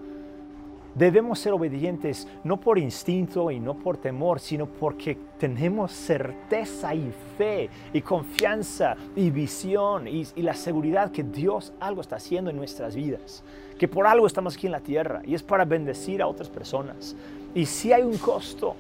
Debemos 0.95 1.39
ser 1.39 1.51
obedientes 1.51 2.25
no 2.45 2.57
por 2.57 2.79
instinto 2.79 3.51
y 3.51 3.59
no 3.59 3.73
por 3.73 3.97
temor, 3.97 4.39
sino 4.39 4.65
porque 4.65 5.17
tenemos 5.37 5.91
certeza 5.91 6.95
y 6.95 7.11
fe 7.37 7.69
y 7.91 7.99
confianza 8.01 8.95
y 9.13 9.29
visión 9.29 10.07
y, 10.07 10.25
la 10.37 10.53
seguridad 10.53 11.11
que 11.11 11.23
Dios 11.23 11.73
algo 11.81 11.99
está 11.99 12.15
haciendo 12.15 12.49
en 12.49 12.55
nuestras 12.55 12.95
vidas, 12.95 13.43
que 13.77 13.89
por 13.89 14.07
algo 14.07 14.25
estamos 14.25 14.55
aquí 14.55 14.67
en 14.67 14.71
la 14.71 14.79
tierra 14.79 15.21
y 15.25 15.35
es 15.35 15.43
para 15.43 15.65
bendecir 15.65 16.21
a 16.21 16.27
otras 16.27 16.47
personas. 16.47 17.13
Y 17.53 17.65
si 17.65 17.91
hay 17.91 18.03
un 18.03 18.17
costo, 18.17 18.77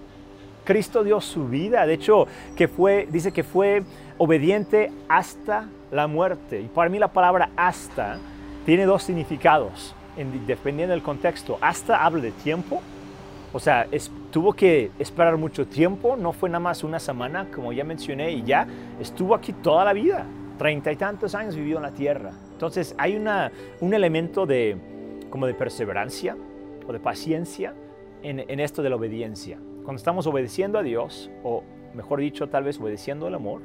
Cristo 0.65 1.03
dio 1.03 1.21
su 1.21 1.47
vida, 1.47 1.85
de 1.85 1.93
hecho, 1.93 2.27
que 2.55 2.67
fue, 2.67 3.07
dice 3.09 3.31
que 3.31 3.43
fue 3.43 3.83
obediente 4.17 4.91
hasta 5.07 5.69
la 5.91 6.07
muerte. 6.07 6.59
Y 6.59 6.65
para 6.65 6.89
mí 6.89 6.99
la 6.99 7.07
palabra 7.07 7.49
hasta 7.55 8.17
tiene 8.65 8.85
dos 8.85 9.03
significados, 9.03 9.95
dependiendo 10.47 10.93
del 10.93 11.03
contexto. 11.03 11.57
Hasta 11.61 12.03
habla 12.03 12.23
de 12.23 12.31
tiempo, 12.31 12.81
o 13.53 13.59
sea, 13.59 13.87
tuvo 14.31 14.51
que 14.53 14.91
esperar 14.99 15.37
mucho 15.37 15.65
tiempo, 15.65 16.17
no 16.17 16.33
fue 16.33 16.49
nada 16.49 16.59
más 16.59 16.83
una 16.83 16.99
semana, 16.99 17.47
como 17.53 17.71
ya 17.71 17.85
mencioné, 17.85 18.31
y 18.31 18.43
ya 18.43 18.67
estuvo 18.99 19.33
aquí 19.33 19.53
toda 19.53 19.85
la 19.85 19.93
vida. 19.93 20.25
Treinta 20.57 20.91
y 20.91 20.95
tantos 20.95 21.35
años 21.35 21.55
vivió 21.55 21.77
en 21.77 21.83
la 21.83 21.91
tierra. 21.91 22.31
Entonces 22.51 22.95
hay 22.97 23.15
una, 23.15 23.51
un 23.81 23.93
elemento 23.93 24.45
de, 24.45 24.77
como 25.29 25.47
de 25.47 25.53
perseverancia 25.53 26.35
o 26.87 26.91
de 26.91 26.99
paciencia 26.99 27.73
en, 28.23 28.39
en 28.39 28.59
esto 28.59 28.81
de 28.81 28.89
la 28.89 28.95
obediencia. 28.95 29.59
Cuando 29.85 29.99
estamos 29.99 30.25
obedeciendo 30.25 30.79
a 30.79 30.83
Dios, 30.83 31.29
o 31.43 31.61
mejor 31.93 32.19
dicho, 32.19 32.49
tal 32.49 32.63
vez 32.63 32.79
obedeciendo 32.81 33.27
al 33.27 33.35
amor, 33.35 33.61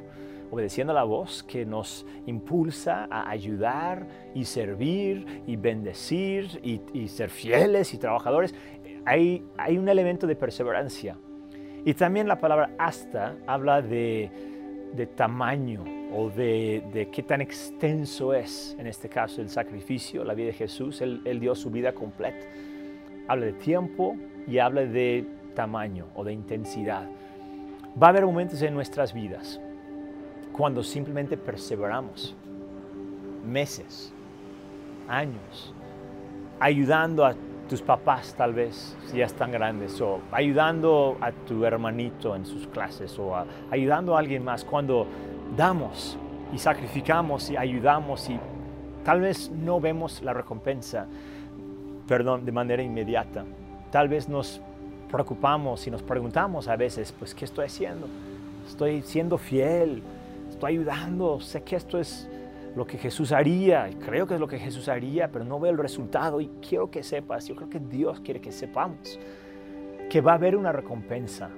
obedeciendo 0.50 0.90
a 0.90 0.94
la 0.94 1.04
voz 1.04 1.42
que 1.42 1.64
nos 1.64 2.04
impulsa 2.26 3.08
a 3.10 3.30
ayudar 3.30 4.06
y 4.34 4.44
servir 4.44 5.42
y 5.46 5.56
bendecir 5.56 6.60
y, 6.62 7.08
ser 7.08 7.30
fieles 7.30 7.94
y 7.94 7.98
trabajadores, 7.98 8.54
hay, 9.06 9.42
hay 9.56 9.78
un 9.78 9.88
elemento 9.88 10.26
de 10.26 10.36
perseverancia. 10.36 11.16
Y 11.86 11.94
también 11.94 12.28
la 12.28 12.38
palabra 12.38 12.74
hasta 12.76 13.36
habla 13.46 13.80
de, 13.80 14.30
de 14.92 15.06
tamaño 15.06 15.84
o 16.14 16.28
de, 16.28 16.84
de, 16.92 17.08
qué 17.08 17.22
tan 17.22 17.40
extenso 17.40 18.34
es, 18.34 18.76
en 18.78 18.86
este 18.86 19.08
caso, 19.08 19.40
el 19.40 19.48
sacrificio, 19.48 20.22
la 20.22 20.34
vida 20.34 20.48
de 20.48 20.52
Jesús. 20.52 21.00
Él, 21.00 21.22
él 21.24 21.40
dio 21.40 21.54
su 21.54 21.70
vida 21.70 21.94
completa. 21.94 22.46
Habla 23.26 23.46
de 23.46 23.52
tiempo 23.54 24.16
y 24.46 24.58
habla 24.58 24.84
de 24.84 25.39
tamaño 25.60 26.06
o 26.14 26.24
de 26.24 26.32
intensidad. 26.32 27.06
Va 28.02 28.06
a 28.06 28.10
haber 28.10 28.24
momentos 28.24 28.62
en 28.62 28.72
nuestras 28.72 29.12
vidas 29.12 29.60
cuando 30.52 30.82
simplemente 30.82 31.36
perseveramos, 31.36 32.34
meses, 33.46 34.10
años, 35.06 35.74
ayudando 36.58 37.26
a 37.26 37.34
tus 37.68 37.82
papás 37.82 38.34
tal 38.34 38.54
vez, 38.54 38.96
si 39.04 39.18
ya 39.18 39.26
están 39.26 39.52
grandes, 39.52 40.00
o 40.00 40.20
ayudando 40.32 41.18
a 41.20 41.30
tu 41.30 41.62
hermanito 41.66 42.34
en 42.34 42.46
sus 42.46 42.66
clases, 42.66 43.18
o 43.18 43.36
ayudando 43.70 44.16
a 44.16 44.18
alguien 44.18 44.42
más, 44.42 44.64
cuando 44.64 45.06
damos 45.54 46.16
y 46.54 46.58
sacrificamos 46.58 47.50
y 47.50 47.58
ayudamos 47.58 48.30
y 48.30 48.40
tal 49.04 49.20
vez 49.20 49.50
no 49.50 49.78
vemos 49.78 50.22
la 50.22 50.32
recompensa, 50.32 51.06
perdón, 52.08 52.46
de 52.46 52.52
manera 52.52 52.82
inmediata. 52.82 53.44
Tal 53.90 54.08
vez 54.08 54.26
nos 54.26 54.62
preocupamos 55.10 55.86
y 55.86 55.90
nos 55.90 56.02
preguntamos 56.02 56.68
a 56.68 56.76
veces, 56.76 57.12
pues, 57.18 57.34
¿qué 57.34 57.44
estoy 57.44 57.66
haciendo? 57.66 58.06
¿Estoy 58.66 59.02
siendo 59.02 59.36
fiel? 59.38 60.02
estoy 60.60 60.72
ayudando, 60.72 61.40
sé 61.40 61.62
que 61.62 61.76
esto 61.76 61.98
es 61.98 62.28
lo 62.76 62.86
que 62.86 62.98
Jesús 62.98 63.32
haría, 63.32 63.88
creo 64.04 64.26
que 64.26 64.34
es 64.34 64.40
lo 64.40 64.46
que 64.46 64.58
Jesús 64.58 64.88
haría, 64.88 65.32
pero 65.32 65.44
no 65.44 65.58
veo 65.58 65.72
el 65.72 65.78
resultado 65.78 66.40
y 66.40 66.50
quiero 66.60 66.90
que 66.90 67.02
sepas, 67.02 67.46
yo 67.46 67.56
creo 67.56 67.70
que 67.70 67.78
Dios 67.78 68.20
quiere 68.20 68.40
que 68.40 68.52
sepamos 68.52 69.18
que 70.10 70.20
va 70.20 70.32
a 70.32 70.34
haber 70.34 70.56
una 70.56 70.72
recompensa 70.72 71.48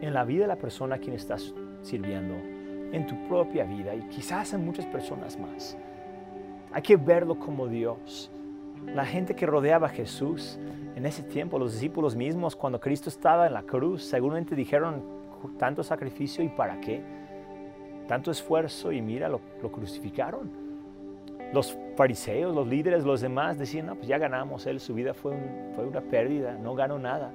en 0.00 0.12
la 0.12 0.24
vida 0.24 0.42
de 0.42 0.48
la 0.48 0.56
persona 0.56 0.96
a 0.96 0.98
quien 0.98 1.14
estás 1.14 1.54
sirviendo, 1.80 2.34
en 2.92 3.06
tu 3.06 3.16
propia 3.28 3.64
vida 3.64 3.94
y 3.94 4.00
quizás 4.08 4.52
en 4.52 4.64
muchas 4.64 4.84
personas 4.86 5.38
más. 5.38 5.78
Hay 6.72 6.82
que 6.82 6.96
verlo 6.96 7.38
como 7.38 7.66
Dios. 7.66 8.30
La 8.86 9.04
gente 9.04 9.34
que 9.34 9.46
rodeaba 9.46 9.86
a 9.86 9.90
Jesús 9.90 10.58
en 10.96 11.06
ese 11.06 11.22
tiempo, 11.22 11.58
los 11.58 11.74
discípulos 11.74 12.16
mismos, 12.16 12.56
cuando 12.56 12.80
Cristo 12.80 13.08
estaba 13.08 13.46
en 13.46 13.54
la 13.54 13.62
cruz, 13.62 14.02
seguramente 14.02 14.54
dijeron 14.54 15.02
tanto 15.58 15.82
sacrificio 15.82 16.44
y 16.44 16.48
para 16.48 16.80
qué 16.80 17.02
tanto 18.10 18.32
esfuerzo 18.32 18.90
y 18.90 19.00
mira, 19.00 19.28
lo, 19.28 19.40
crucificaron. 19.70 20.50
Los 21.52 21.78
fariseos, 21.94 22.52
los 22.52 22.66
líderes, 22.66 23.04
los 23.04 23.20
demás 23.20 23.56
decían, 23.56 23.86
pues 23.94 24.08
ya 24.08 24.18
ganamos, 24.18 24.66
él, 24.66 24.80
su 24.80 24.94
vida 24.94 25.14
fue, 25.14 25.32
fue 25.76 25.86
una 25.86 26.00
pérdida, 26.00 26.58
no 26.58 26.74
ganó 26.74 26.98
nada. 26.98 27.30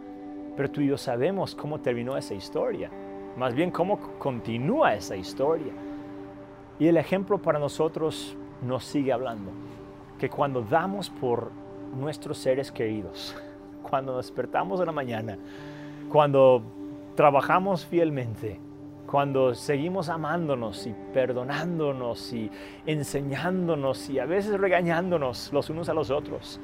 Pero 0.57 0.69
tú 0.69 0.81
y 0.81 0.87
yo 0.87 0.97
sabemos 0.97 1.55
cómo 1.55 1.79
terminó 1.79 2.17
esa 2.17 2.33
historia, 2.33 2.91
más 3.37 3.55
bien 3.55 3.71
cómo 3.71 3.97
continúa 4.19 4.95
esa 4.95 5.15
historia. 5.15 5.71
Y 6.77 6.87
el 6.87 6.97
ejemplo 6.97 7.37
para 7.37 7.57
nosotros 7.57 8.35
nos 8.61 8.83
sigue 8.83 9.13
hablando, 9.13 9.51
que 10.25 10.29
cuando 10.35 10.63
damos 10.63 11.11
por 11.11 11.51
nuestros 11.95 12.39
seres 12.39 12.71
queridos, 12.71 13.35
cuando 13.87 14.17
despertamos 14.17 14.79
en 14.79 14.87
la 14.87 14.91
mañana, 14.91 15.37
cuando 16.09 16.63
trabajamos 17.13 17.85
fielmente, 17.85 18.59
cuando 19.05 19.53
seguimos 19.53 20.09
amándonos 20.09 20.87
y 20.87 20.95
perdonándonos 21.13 22.33
y 22.33 22.49
enseñándonos 22.87 24.09
y 24.09 24.17
a 24.17 24.25
veces 24.25 24.59
regañándonos 24.59 25.53
los 25.53 25.69
unos 25.69 25.89
a 25.89 25.93
los 25.93 26.09
otros, 26.09 26.59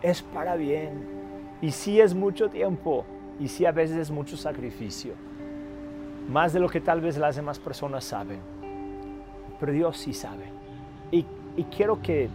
es 0.00 0.22
para 0.22 0.54
bien. 0.54 1.04
Y 1.60 1.72
sí 1.72 2.00
es 2.00 2.14
mucho 2.14 2.50
tiempo 2.50 3.04
y 3.40 3.48
sí 3.48 3.66
a 3.66 3.72
veces 3.72 3.96
es 3.96 4.10
mucho 4.12 4.36
sacrificio, 4.36 5.14
más 6.28 6.52
de 6.52 6.60
lo 6.60 6.68
que 6.68 6.80
tal 6.80 7.00
vez 7.00 7.18
las 7.18 7.34
demás 7.34 7.58
personas 7.58 8.04
saben, 8.04 8.38
pero 9.58 9.72
Dios 9.72 9.96
sí 9.96 10.12
sabe. 10.12 10.44
Y 11.54 11.64
quiero, 11.64 12.00
que, 12.00 12.30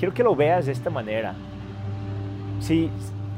quiero 0.00 0.14
que 0.14 0.22
lo 0.22 0.34
veas 0.34 0.64
de 0.64 0.72
esta 0.72 0.88
manera. 0.88 1.34
Sí, 2.58 2.90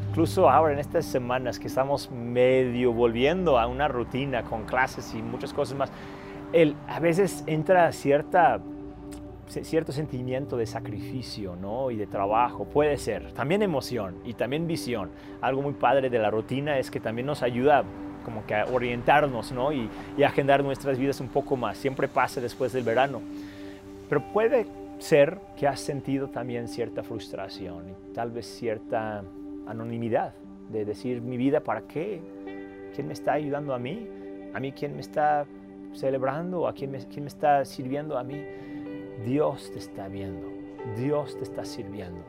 incluso 0.08 0.48
ahora 0.48 0.72
en 0.72 0.78
estas 0.78 1.04
semanas 1.04 1.58
que 1.58 1.66
estamos 1.66 2.08
medio 2.12 2.92
volviendo 2.92 3.58
a 3.58 3.66
una 3.66 3.88
rutina 3.88 4.44
con 4.44 4.64
clases 4.64 5.12
y 5.12 5.22
muchas 5.22 5.52
cosas 5.52 5.76
más, 5.76 5.90
el, 6.52 6.76
a 6.86 7.00
veces 7.00 7.42
entra 7.48 7.90
cierta, 7.90 8.60
cierto 9.48 9.90
sentimiento 9.90 10.56
de 10.56 10.66
sacrificio 10.66 11.56
¿no? 11.56 11.90
y 11.90 11.96
de 11.96 12.06
trabajo, 12.06 12.64
puede 12.64 12.96
ser, 12.96 13.32
también 13.32 13.62
emoción 13.62 14.18
y 14.24 14.34
también 14.34 14.68
visión. 14.68 15.10
Algo 15.40 15.62
muy 15.62 15.72
padre 15.72 16.10
de 16.10 16.18
la 16.20 16.30
rutina 16.30 16.78
es 16.78 16.92
que 16.92 17.00
también 17.00 17.26
nos 17.26 17.42
ayuda 17.42 17.82
como 18.24 18.46
que 18.46 18.54
a 18.54 18.66
orientarnos 18.66 19.50
¿no? 19.50 19.72
y, 19.72 19.90
y 20.16 20.22
agendar 20.22 20.62
nuestras 20.62 20.96
vidas 20.96 21.18
un 21.18 21.28
poco 21.28 21.56
más, 21.56 21.76
siempre 21.76 22.06
pasa 22.06 22.40
después 22.40 22.72
del 22.72 22.84
verano. 22.84 23.20
Pero 24.08 24.22
puede 24.32 24.66
ser 25.02 25.38
que 25.56 25.66
has 25.66 25.80
sentido 25.80 26.28
también 26.28 26.68
cierta 26.68 27.02
frustración 27.02 27.90
y 27.90 28.14
tal 28.14 28.30
vez 28.30 28.46
cierta 28.46 29.24
anonimidad 29.66 30.34
de 30.70 30.84
decir, 30.84 31.20
mi 31.20 31.36
vida, 31.36 31.60
¿para 31.60 31.82
qué? 31.82 32.20
¿Quién 32.94 33.08
me 33.08 33.12
está 33.12 33.32
ayudando 33.32 33.74
a 33.74 33.78
mí? 33.78 34.08
¿A 34.54 34.60
mí 34.60 34.72
quién 34.72 34.94
me 34.94 35.00
está 35.00 35.44
celebrando? 35.92 36.66
¿A 36.66 36.72
quién 36.72 36.90
me, 36.90 36.98
quién 36.98 37.24
me 37.24 37.28
está 37.28 37.64
sirviendo 37.64 38.16
a 38.16 38.22
mí? 38.22 38.44
Dios 39.24 39.70
te 39.72 39.78
está 39.78 40.08
viendo, 40.08 40.48
Dios 40.96 41.36
te 41.36 41.44
está 41.44 41.64
sirviendo, 41.64 42.22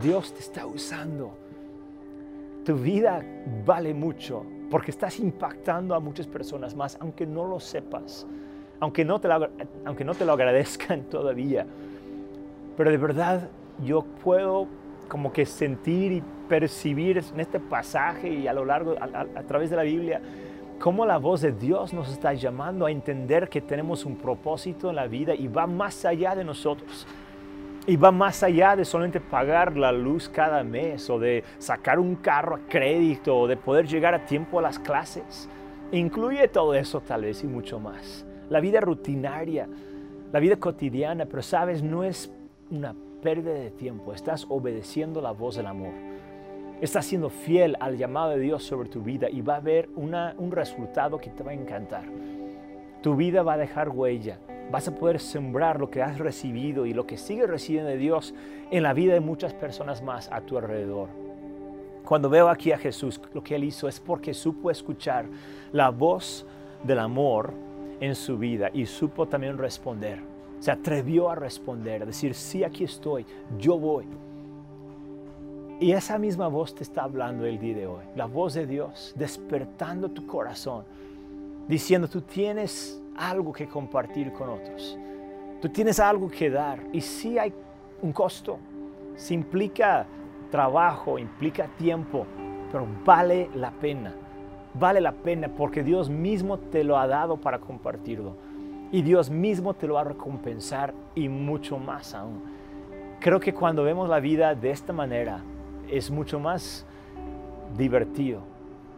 Dios 0.00 0.32
te 0.32 0.40
está 0.40 0.66
usando. 0.66 1.36
Tu 2.64 2.74
vida 2.76 3.24
vale 3.66 3.92
mucho 3.92 4.44
porque 4.70 4.90
estás 4.90 5.20
impactando 5.20 5.94
a 5.94 6.00
muchas 6.00 6.26
personas 6.26 6.74
más, 6.74 6.96
aunque 7.00 7.26
no 7.26 7.44
lo 7.46 7.60
sepas, 7.60 8.26
aunque 8.80 9.04
no 9.04 9.20
te 9.20 9.28
lo, 9.28 9.48
aunque 9.84 10.04
no 10.04 10.14
te 10.14 10.24
lo 10.24 10.32
agradezcan 10.32 11.02
todavía. 11.10 11.66
Pero 12.76 12.90
de 12.90 12.96
verdad 12.96 13.48
yo 13.82 14.02
puedo 14.22 14.68
como 15.08 15.32
que 15.32 15.46
sentir 15.46 16.12
y 16.12 16.22
percibir 16.48 17.18
en 17.18 17.40
este 17.40 17.60
pasaje 17.60 18.28
y 18.28 18.46
a 18.46 18.52
lo 18.52 18.64
largo, 18.64 18.94
a, 19.00 19.42
través 19.42 19.70
de 19.70 19.76
la 19.76 19.82
Biblia, 19.82 20.20
cómo 20.78 21.06
la 21.06 21.18
voz 21.18 21.40
de 21.40 21.52
Dios 21.52 21.92
nos 21.92 22.10
está 22.10 22.32
llamando 22.34 22.86
a 22.86 22.90
entender 22.90 23.48
que 23.48 23.60
tenemos 23.60 24.04
un 24.04 24.16
propósito 24.16 24.90
en 24.90 24.96
la 24.96 25.06
vida 25.06 25.34
y 25.34 25.48
va 25.48 25.66
más 25.66 26.04
allá 26.04 26.34
de 26.34 26.44
nosotros. 26.44 27.06
Y 27.86 27.96
va 27.96 28.10
más 28.10 28.42
allá 28.42 28.76
de 28.76 28.84
solamente 28.86 29.20
pagar 29.20 29.76
la 29.76 29.92
luz 29.92 30.30
cada 30.30 30.64
mes 30.64 31.10
o 31.10 31.18
de 31.18 31.44
sacar 31.58 31.98
un 31.98 32.16
carro 32.16 32.56
a 32.56 32.60
crédito 32.66 33.36
o 33.36 33.46
de 33.46 33.58
poder 33.58 33.86
llegar 33.86 34.14
a 34.14 34.24
tiempo 34.24 34.58
a 34.58 34.62
las 34.62 34.78
clases. 34.78 35.50
Incluye 35.92 36.48
todo 36.48 36.74
eso 36.74 37.02
tal 37.02 37.22
vez 37.22 37.44
y 37.44 37.46
mucho 37.46 37.78
más. 37.78 38.24
La 38.48 38.60
vida 38.60 38.80
rutinaria, 38.80 39.68
la 40.32 40.40
vida 40.40 40.56
cotidiana, 40.56 41.26
pero 41.26 41.42
sabes, 41.42 41.82
no 41.82 42.04
es 42.04 42.32
una 42.74 42.94
pérdida 43.22 43.54
de 43.54 43.70
tiempo. 43.70 44.12
Estás 44.12 44.46
obedeciendo 44.48 45.20
la 45.20 45.32
voz 45.32 45.56
del 45.56 45.66
amor. 45.66 45.92
Estás 46.80 47.06
siendo 47.06 47.30
fiel 47.30 47.76
al 47.80 47.96
llamado 47.96 48.30
de 48.30 48.40
Dios 48.40 48.64
sobre 48.64 48.88
tu 48.88 49.02
vida 49.02 49.30
y 49.30 49.40
va 49.40 49.54
a 49.54 49.58
haber 49.58 49.88
un 49.96 50.50
resultado 50.50 51.18
que 51.18 51.30
te 51.30 51.42
va 51.42 51.52
a 51.52 51.54
encantar. 51.54 52.04
Tu 53.02 53.14
vida 53.16 53.42
va 53.42 53.54
a 53.54 53.58
dejar 53.58 53.88
huella 53.88 54.38
vas 54.70 54.88
a 54.88 54.94
poder 54.94 55.20
sembrar 55.20 55.78
lo 55.78 55.90
que 55.90 56.02
has 56.02 56.18
recibido 56.18 56.86
y 56.86 56.92
lo 56.92 57.06
que 57.06 57.16
sigues 57.16 57.48
recibiendo 57.48 57.90
de 57.90 57.96
Dios 57.96 58.34
en 58.70 58.82
la 58.82 58.92
vida 58.92 59.14
de 59.14 59.20
muchas 59.20 59.52
personas 59.52 60.02
más 60.02 60.30
a 60.32 60.40
tu 60.40 60.58
alrededor. 60.58 61.08
Cuando 62.04 62.28
veo 62.28 62.48
aquí 62.48 62.72
a 62.72 62.78
Jesús, 62.78 63.20
lo 63.32 63.42
que 63.42 63.54
él 63.54 63.64
hizo 63.64 63.88
es 63.88 63.98
porque 64.00 64.34
supo 64.34 64.70
escuchar 64.70 65.26
la 65.72 65.90
voz 65.90 66.46
del 66.82 66.98
amor 66.98 67.52
en 68.00 68.14
su 68.14 68.36
vida 68.36 68.70
y 68.72 68.86
supo 68.86 69.26
también 69.26 69.56
responder. 69.56 70.33
Se 70.64 70.70
atrevió 70.70 71.28
a 71.28 71.34
responder, 71.34 72.04
a 72.04 72.06
decir, 72.06 72.34
sí, 72.34 72.64
aquí 72.64 72.84
estoy, 72.84 73.26
yo 73.58 73.78
voy. 73.78 74.06
Y 75.78 75.92
esa 75.92 76.16
misma 76.16 76.48
voz 76.48 76.74
te 76.74 76.82
está 76.82 77.02
hablando 77.02 77.44
el 77.44 77.58
día 77.58 77.76
de 77.76 77.86
hoy, 77.86 78.02
la 78.16 78.24
voz 78.24 78.54
de 78.54 78.66
Dios, 78.66 79.12
despertando 79.14 80.10
tu 80.10 80.26
corazón, 80.26 80.86
diciendo, 81.68 82.08
tú 82.08 82.22
tienes 82.22 82.98
algo 83.14 83.52
que 83.52 83.68
compartir 83.68 84.32
con 84.32 84.48
otros. 84.48 84.98
Tú 85.60 85.68
tienes 85.68 86.00
algo 86.00 86.30
que 86.30 86.48
dar 86.48 86.80
y 86.94 87.02
sí 87.02 87.38
hay 87.38 87.52
un 88.00 88.14
costo. 88.14 88.56
Si 89.16 89.34
implica 89.34 90.06
trabajo, 90.50 91.18
implica 91.18 91.68
tiempo, 91.76 92.24
pero 92.72 92.86
vale 93.04 93.50
la 93.54 93.70
pena. 93.70 94.14
Vale 94.72 95.02
la 95.02 95.12
pena 95.12 95.46
porque 95.46 95.82
Dios 95.82 96.08
mismo 96.08 96.58
te 96.58 96.84
lo 96.84 96.96
ha 96.96 97.06
dado 97.06 97.36
para 97.36 97.58
compartirlo. 97.58 98.53
Y 98.92 99.02
Dios 99.02 99.30
mismo 99.30 99.74
te 99.74 99.86
lo 99.86 99.94
va 99.94 100.02
a 100.02 100.04
recompensar 100.04 100.94
y 101.14 101.28
mucho 101.28 101.78
más 101.78 102.14
aún. 102.14 102.42
Creo 103.20 103.40
que 103.40 103.54
cuando 103.54 103.82
vemos 103.82 104.08
la 104.08 104.20
vida 104.20 104.54
de 104.54 104.70
esta 104.70 104.92
manera 104.92 105.42
es 105.90 106.10
mucho 106.10 106.38
más 106.38 106.86
divertido 107.76 108.40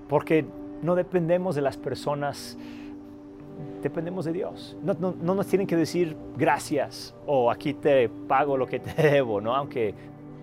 porque 0.08 0.44
no 0.82 0.94
dependemos 0.94 1.54
de 1.54 1.62
las 1.62 1.76
personas 1.76 2.58
dependemos 3.82 4.24
de 4.24 4.32
Dios. 4.32 4.76
No, 4.82 4.94
nos 5.12 5.46
tienen 5.46 5.66
que 5.66 5.76
decir 5.76 6.16
gracias 6.36 7.14
o 7.26 7.50
aquí 7.50 7.74
te 7.74 8.08
pago 8.08 8.56
lo 8.56 8.66
que 8.66 8.80
te 8.80 9.02
debo, 9.10 9.40
¿no? 9.40 9.54
Aunque, 9.54 9.94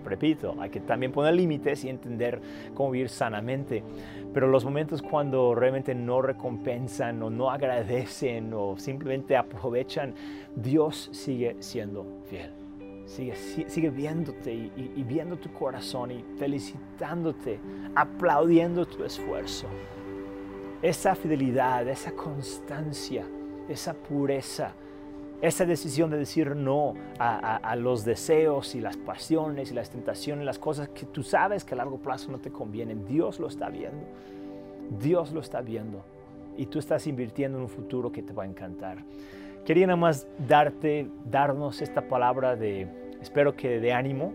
repito, 0.04 0.54
hay 0.58 0.70
que 0.70 0.80
también 0.80 1.12
poner 1.12 1.34
límites 1.34 1.84
y 1.84 1.88
entender 1.88 2.40
cómo 2.74 2.90
vivir 2.90 3.08
sanamente. 3.08 3.82
Pero 4.32 4.48
los 4.48 4.64
momentos 4.64 5.02
cuando 5.02 5.54
realmente 5.54 5.94
no 5.94 6.22
recompensan 6.22 7.22
o 7.22 7.30
no 7.30 7.50
agradecen 7.50 8.52
o 8.54 8.76
simplemente 8.78 9.36
aprovechan, 9.36 10.14
Dios 10.54 11.10
sigue 11.12 11.56
siendo 11.60 12.06
fiel. 12.24 12.50
Sigue, 13.06 13.90
viéndote 13.90 14.52
y 14.52 15.04
viendo 15.06 15.36
tu 15.36 15.52
corazón 15.52 16.10
y 16.10 16.24
felicitándote, 16.38 17.60
aplaudiendo 17.94 18.86
tu 18.86 19.04
esfuerzo 19.04 19.68
esa 20.84 21.14
fidelidad, 21.14 21.88
esa 21.88 22.12
constancia, 22.12 23.26
esa 23.70 23.94
pureza, 23.94 24.74
esa 25.46 25.66
decisión 25.66 26.10
de 26.10 26.16
decir 26.16 26.56
no 26.56 26.94
a, 27.18 27.76
los 27.76 28.04
deseos 28.04 28.74
y 28.74 28.80
las 28.80 28.96
pasiones 28.96 29.70
y 29.70 29.74
las 29.74 29.90
tentaciones, 29.90 30.46
las 30.46 30.58
cosas 30.58 30.88
que 30.88 31.04
tú 31.04 31.22
sabes 31.22 31.64
que 31.64 31.74
a 31.74 31.76
largo 31.76 31.98
plazo 31.98 32.32
no 32.32 32.38
te 32.38 32.50
convienen. 32.50 33.06
Dios 33.06 33.38
lo 33.38 33.48
está 33.48 33.68
viendo. 33.68 34.06
Dios 35.00 35.32
lo 35.32 35.40
está 35.40 35.60
viendo. 35.60 36.02
Y 36.56 36.66
tú 36.66 36.78
estás 36.78 37.06
invirtiendo 37.06 37.58
en 37.58 37.64
un 37.64 37.68
futuro 37.68 38.10
que 38.10 38.22
te 38.22 38.32
va 38.32 38.44
a 38.44 38.46
encantar. 38.46 39.04
Quería 39.66 39.86
nada 39.86 39.96
más 39.96 40.26
darte, 40.48 41.08
darnos 41.30 41.82
esta 41.82 42.08
palabra 42.08 42.56
de, 42.56 42.88
espero 43.20 43.54
que 43.54 43.80
de 43.80 43.92
ánimo 43.92 44.32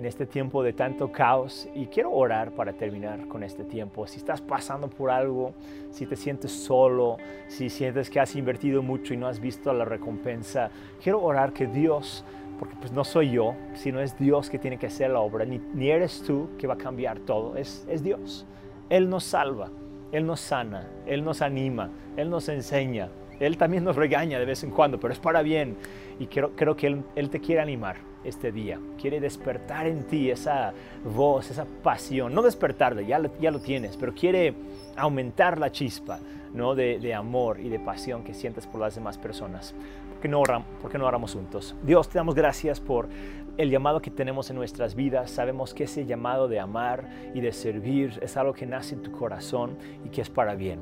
en 0.00 0.06
este 0.06 0.24
tiempo 0.24 0.62
de 0.62 0.72
tanto 0.72 1.12
caos 1.12 1.68
y 1.74 1.84
quiero 1.84 2.10
orar 2.12 2.52
para 2.52 2.72
terminar 2.72 3.28
con 3.28 3.42
este 3.42 3.64
tiempo. 3.64 4.06
Si 4.06 4.16
estás 4.16 4.40
pasando 4.40 4.88
por 4.88 5.10
algo, 5.10 5.52
si 5.90 6.06
te 6.06 6.16
sientes 6.16 6.52
solo, 6.52 7.18
si 7.48 7.68
sientes 7.68 8.08
que 8.08 8.18
has 8.18 8.34
invertido 8.34 8.82
mucho 8.82 9.12
y 9.12 9.18
no 9.18 9.26
has 9.26 9.38
visto 9.38 9.70
la 9.74 9.84
recompensa, 9.84 10.70
quiero 11.02 11.22
orar 11.22 11.52
que 11.52 11.66
Dios, 11.66 12.24
porque 12.58 12.76
pues 12.80 12.92
no 12.92 13.04
soy 13.04 13.32
yo, 13.32 13.54
sino 13.74 14.00
es 14.00 14.18
Dios 14.18 14.48
que 14.48 14.58
tiene 14.58 14.78
que 14.78 14.86
hacer 14.86 15.10
la 15.10 15.20
obra, 15.20 15.44
ni, 15.44 15.90
eres 15.90 16.22
tú 16.22 16.48
que 16.56 16.66
va 16.66 16.74
a 16.74 16.78
cambiar 16.78 17.18
todo, 17.18 17.56
es, 17.56 17.86
es 17.86 18.02
Dios. 18.02 18.46
Él 18.88 19.10
nos 19.10 19.24
salva, 19.24 19.68
Él 20.12 20.24
nos 20.24 20.40
sana, 20.40 20.88
Él 21.04 21.22
nos 21.22 21.42
anima, 21.42 21.90
Él 22.16 22.30
nos 22.30 22.48
enseña, 22.48 23.10
Él 23.38 23.58
también 23.58 23.84
nos 23.84 23.96
regaña 23.96 24.38
de 24.38 24.46
vez 24.46 24.64
en 24.64 24.70
cuando, 24.70 24.98
pero 24.98 25.12
es 25.12 25.20
para 25.20 25.42
bien 25.42 25.76
y 26.18 26.26
creo, 26.26 26.56
creo 26.56 26.74
que 26.74 26.86
él, 26.86 27.02
él 27.16 27.28
te 27.28 27.38
quiere 27.38 27.60
animar 27.60 28.09
este 28.24 28.52
día. 28.52 28.78
Quiere 29.00 29.20
despertar 29.20 29.86
en 29.86 30.04
ti 30.04 30.30
esa 30.30 30.72
voz, 31.04 31.50
esa 31.50 31.66
pasión. 31.82 32.34
No 32.34 32.42
despertarla, 32.42 33.02
ya 33.02 33.18
lo, 33.18 33.30
ya 33.38 33.50
lo 33.50 33.60
tienes, 33.60 33.96
pero 33.96 34.14
quiere 34.14 34.54
aumentar 34.96 35.58
la 35.58 35.70
chispa 35.72 36.20
¿no? 36.54 36.74
de, 36.74 37.14
amor 37.14 37.60
y 37.60 37.68
de 37.68 37.78
pasión 37.78 38.24
que 38.24 38.34
sientes 38.34 38.66
por 38.66 38.80
las 38.80 38.94
demás 38.94 39.18
personas. 39.18 39.74
¿Por 40.10 40.20
qué, 40.20 40.28
no 40.28 40.42
¿Por 40.82 40.90
qué 40.90 40.98
no 40.98 41.06
oramos 41.06 41.34
juntos? 41.34 41.74
Dios, 41.82 42.08
te 42.08 42.18
damos 42.18 42.34
gracias 42.34 42.80
por 42.80 43.08
el 43.56 43.70
llamado 43.70 44.00
que 44.00 44.10
tenemos 44.10 44.50
en 44.50 44.56
nuestras 44.56 44.94
vidas. 44.94 45.30
Sabemos 45.30 45.74
que 45.74 45.84
ese 45.84 46.06
llamado 46.06 46.48
de 46.48 46.60
amar 46.60 47.08
y 47.34 47.40
de 47.40 47.52
servir 47.52 48.18
es 48.22 48.36
algo 48.36 48.52
que 48.52 48.66
nace 48.66 48.94
en 48.94 49.02
tu 49.02 49.12
corazón 49.12 49.78
y 50.04 50.08
que 50.10 50.20
es 50.20 50.30
para 50.30 50.54
bien 50.54 50.80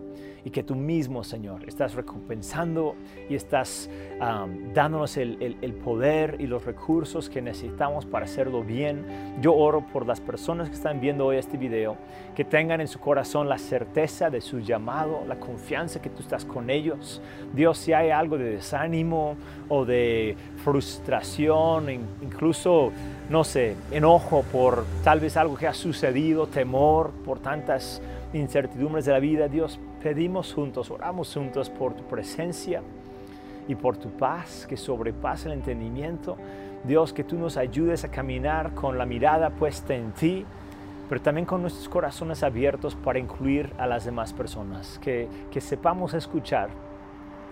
y 0.48 0.50
que 0.50 0.62
tú 0.62 0.74
mismo, 0.74 1.24
Señor, 1.24 1.68
estás 1.68 1.94
recompensando 1.94 2.94
y 3.28 3.34
estás 3.34 3.90
dándonos 4.72 5.18
el, 5.18 5.58
el, 5.60 5.74
poder 5.74 6.36
y 6.38 6.46
los 6.46 6.64
recursos 6.64 7.28
que 7.28 7.42
necesitamos 7.42 8.06
para 8.06 8.24
hacerlo 8.24 8.62
bien. 8.64 9.04
Yo 9.42 9.54
oro 9.54 9.84
por 9.92 10.06
las 10.06 10.22
personas 10.22 10.70
que 10.70 10.74
están 10.74 11.02
viendo 11.02 11.26
hoy 11.26 11.36
este 11.36 11.58
video, 11.58 11.98
que 12.34 12.46
tengan 12.46 12.80
en 12.80 12.88
su 12.88 12.98
corazón 12.98 13.46
la 13.50 13.58
certeza 13.58 14.30
de 14.30 14.40
su 14.40 14.60
llamado, 14.60 15.22
la 15.28 15.38
confianza 15.38 16.00
que 16.00 16.08
tú 16.08 16.22
estás 16.22 16.46
con 16.46 16.70
ellos. 16.70 17.20
Dios, 17.52 17.76
si 17.76 17.92
hay 17.92 18.08
algo 18.08 18.38
de 18.38 18.52
desánimo 18.52 19.36
o 19.68 19.84
de 19.84 20.34
frustración, 20.64 21.90
incluso, 22.22 22.90
no 23.28 23.44
sé, 23.44 23.76
enojo 23.90 24.44
por 24.50 24.86
tal 25.04 25.20
vez 25.20 25.36
algo 25.36 25.58
que 25.58 25.66
ha 25.66 25.74
sucedido, 25.74 26.46
temor 26.46 27.10
por 27.26 27.38
tantas 27.38 28.00
incertidumbres 28.32 29.04
de 29.04 29.12
la 29.12 29.20
vida, 29.20 29.48
Dios, 29.48 29.78
pedimos 30.02 30.52
juntos, 30.52 30.90
oramos 30.90 31.32
juntos 31.32 31.70
por 31.70 31.94
tu 31.94 32.04
presencia 32.04 32.82
y 33.66 33.74
por 33.74 33.96
tu 33.96 34.10
paz 34.10 34.66
que 34.68 34.76
sobrepasa 34.76 35.48
el 35.48 35.54
entendimiento. 35.54 36.36
Dios, 36.84 37.12
que 37.12 37.24
tú 37.24 37.36
nos 37.36 37.56
ayudes 37.56 38.04
a 38.04 38.10
caminar 38.10 38.74
con 38.74 38.98
la 38.98 39.06
mirada 39.06 39.50
puesta 39.50 39.94
en 39.94 40.12
ti, 40.12 40.44
pero 41.08 41.20
también 41.20 41.46
con 41.46 41.62
nuestros 41.62 41.88
corazones 41.88 42.42
abiertos 42.42 42.94
para 42.94 43.18
incluir 43.18 43.72
a 43.78 43.86
las 43.86 44.04
demás 44.04 44.32
personas, 44.32 44.98
que, 45.00 45.28
que 45.50 45.60
sepamos 45.60 46.14
escuchar 46.14 46.68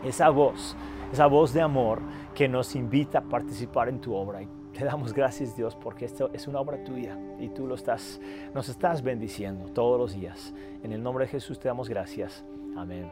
esa 0.05 0.29
voz, 0.29 0.77
esa 1.13 1.27
voz 1.27 1.53
de 1.53 1.63
amor 1.63 2.01
que 2.35 2.49
nos 2.49 2.77
invita 2.77 3.19
a 3.19 3.23
participar 3.23 3.89
en 3.89 4.01
tu 4.01 4.15
obra. 4.15 4.41
Te 4.77 4.85
damos 4.85 5.15
gracias 5.15 5.57
Dios 5.57 5.75
porque 5.75 6.05
esto 6.05 6.29
es 6.35 6.47
una 6.47 6.61
obra 6.61 6.85
tuya 6.85 7.19
y 7.39 7.49
tú 7.49 7.67
lo 7.67 7.77
estás, 7.77 8.21
nos 8.53 8.69
estás 8.69 9.03
bendiciendo 9.03 9.71
todos 9.73 9.99
los 9.99 10.13
días. 10.13 10.53
En 10.83 10.93
el 10.93 11.03
nombre 11.03 11.25
de 11.25 11.31
Jesús 11.31 11.59
te 11.59 11.69
damos 11.69 11.89
gracias. 11.89 12.45
Amén. 12.77 13.11